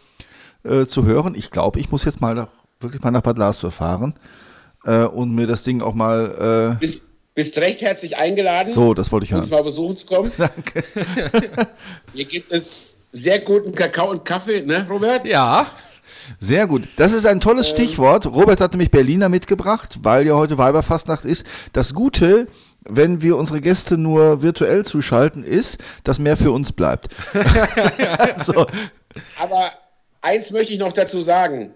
[0.64, 1.36] äh, zu hören.
[1.36, 2.48] Ich glaube, ich muss jetzt mal nach,
[2.80, 4.16] wirklich mal nach Bad Lasve fahren
[4.86, 6.76] äh, und mir das Ding auch mal.
[6.76, 10.32] Äh, Bis bist recht herzlich eingeladen, so, das wollte ich uns mal besuchen zu kommen.
[10.38, 10.84] Danke.
[12.14, 15.26] Hier gibt es sehr guten Kakao und Kaffee, ne, Robert?
[15.26, 15.66] Ja.
[16.40, 16.84] Sehr gut.
[16.98, 18.26] Das ist ein tolles ähm, Stichwort.
[18.26, 21.46] Robert hat nämlich Berliner mitgebracht, weil ja heute Weiberfastnacht ist.
[21.74, 22.48] Das Gute,
[22.84, 27.10] wenn wir unsere Gäste nur virtuell zuschalten, ist, dass mehr für uns bleibt.
[28.38, 28.66] so.
[29.40, 29.72] Aber
[30.22, 31.74] eins möchte ich noch dazu sagen.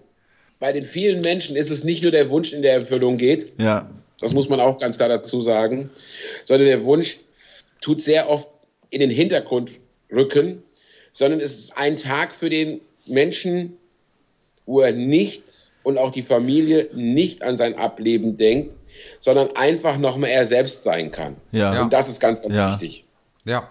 [0.58, 3.90] Bei den vielen Menschen ist es nicht nur der Wunsch in der Erfüllung geht, ja.
[4.20, 5.90] Das muss man auch ganz klar dazu sagen.
[6.44, 7.18] Sondern der Wunsch
[7.80, 8.48] tut sehr oft
[8.90, 9.72] in den Hintergrund
[10.10, 10.62] rücken,
[11.12, 13.76] sondern es ist ein Tag für den Menschen,
[14.66, 18.74] wo er nicht und auch die Familie nicht an sein Ableben denkt,
[19.20, 21.36] sondern einfach nochmal er selbst sein kann.
[21.52, 21.82] Ja.
[21.82, 22.72] Und das ist ganz, ganz Ja.
[22.72, 23.04] wichtig.
[23.44, 23.68] Ja.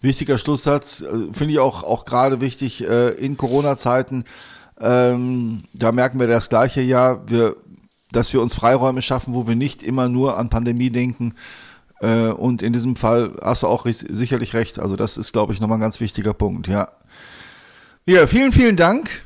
[0.00, 4.24] Wichtiger Schlusssatz, äh, finde ich auch, auch gerade wichtig äh, in Corona-Zeiten.
[4.80, 7.56] Ähm, da merken wir das gleiche ja, wir,
[8.10, 11.34] dass wir uns Freiräume schaffen, wo wir nicht immer nur an Pandemie denken.
[12.00, 14.80] Äh, und in diesem Fall hast du auch sicherlich recht.
[14.80, 16.88] Also das ist, glaube ich, nochmal ein ganz wichtiger Punkt, ja.
[18.06, 19.24] Ja, vielen, vielen Dank.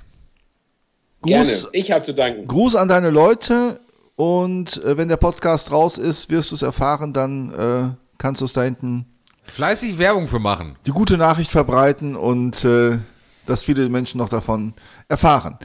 [1.27, 1.45] Gerne.
[1.45, 2.47] Gruß, Ich habe zu danken.
[2.47, 3.81] Gruß an deine Leute
[4.17, 8.45] und äh, wenn der Podcast raus ist, wirst du es erfahren, dann äh, kannst du
[8.47, 9.07] es da hinten
[9.45, 10.77] Fleißig Werbung für machen.
[10.87, 12.99] die gute Nachricht verbreiten und äh,
[13.47, 14.75] dass viele Menschen noch davon
[15.09, 15.59] erfahren.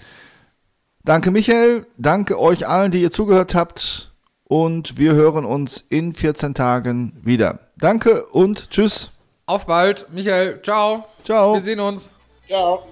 [1.04, 4.12] Danke Michael, danke euch allen, die ihr zugehört habt
[4.44, 7.60] und wir hören uns in 14 Tagen wieder.
[7.78, 9.10] Danke und tschüss.
[9.48, 10.06] Auf bald.
[10.14, 11.06] Michael, ciao.
[11.24, 11.56] Ciao.
[11.56, 12.12] Wir sehen uns.
[12.46, 12.84] Ciao.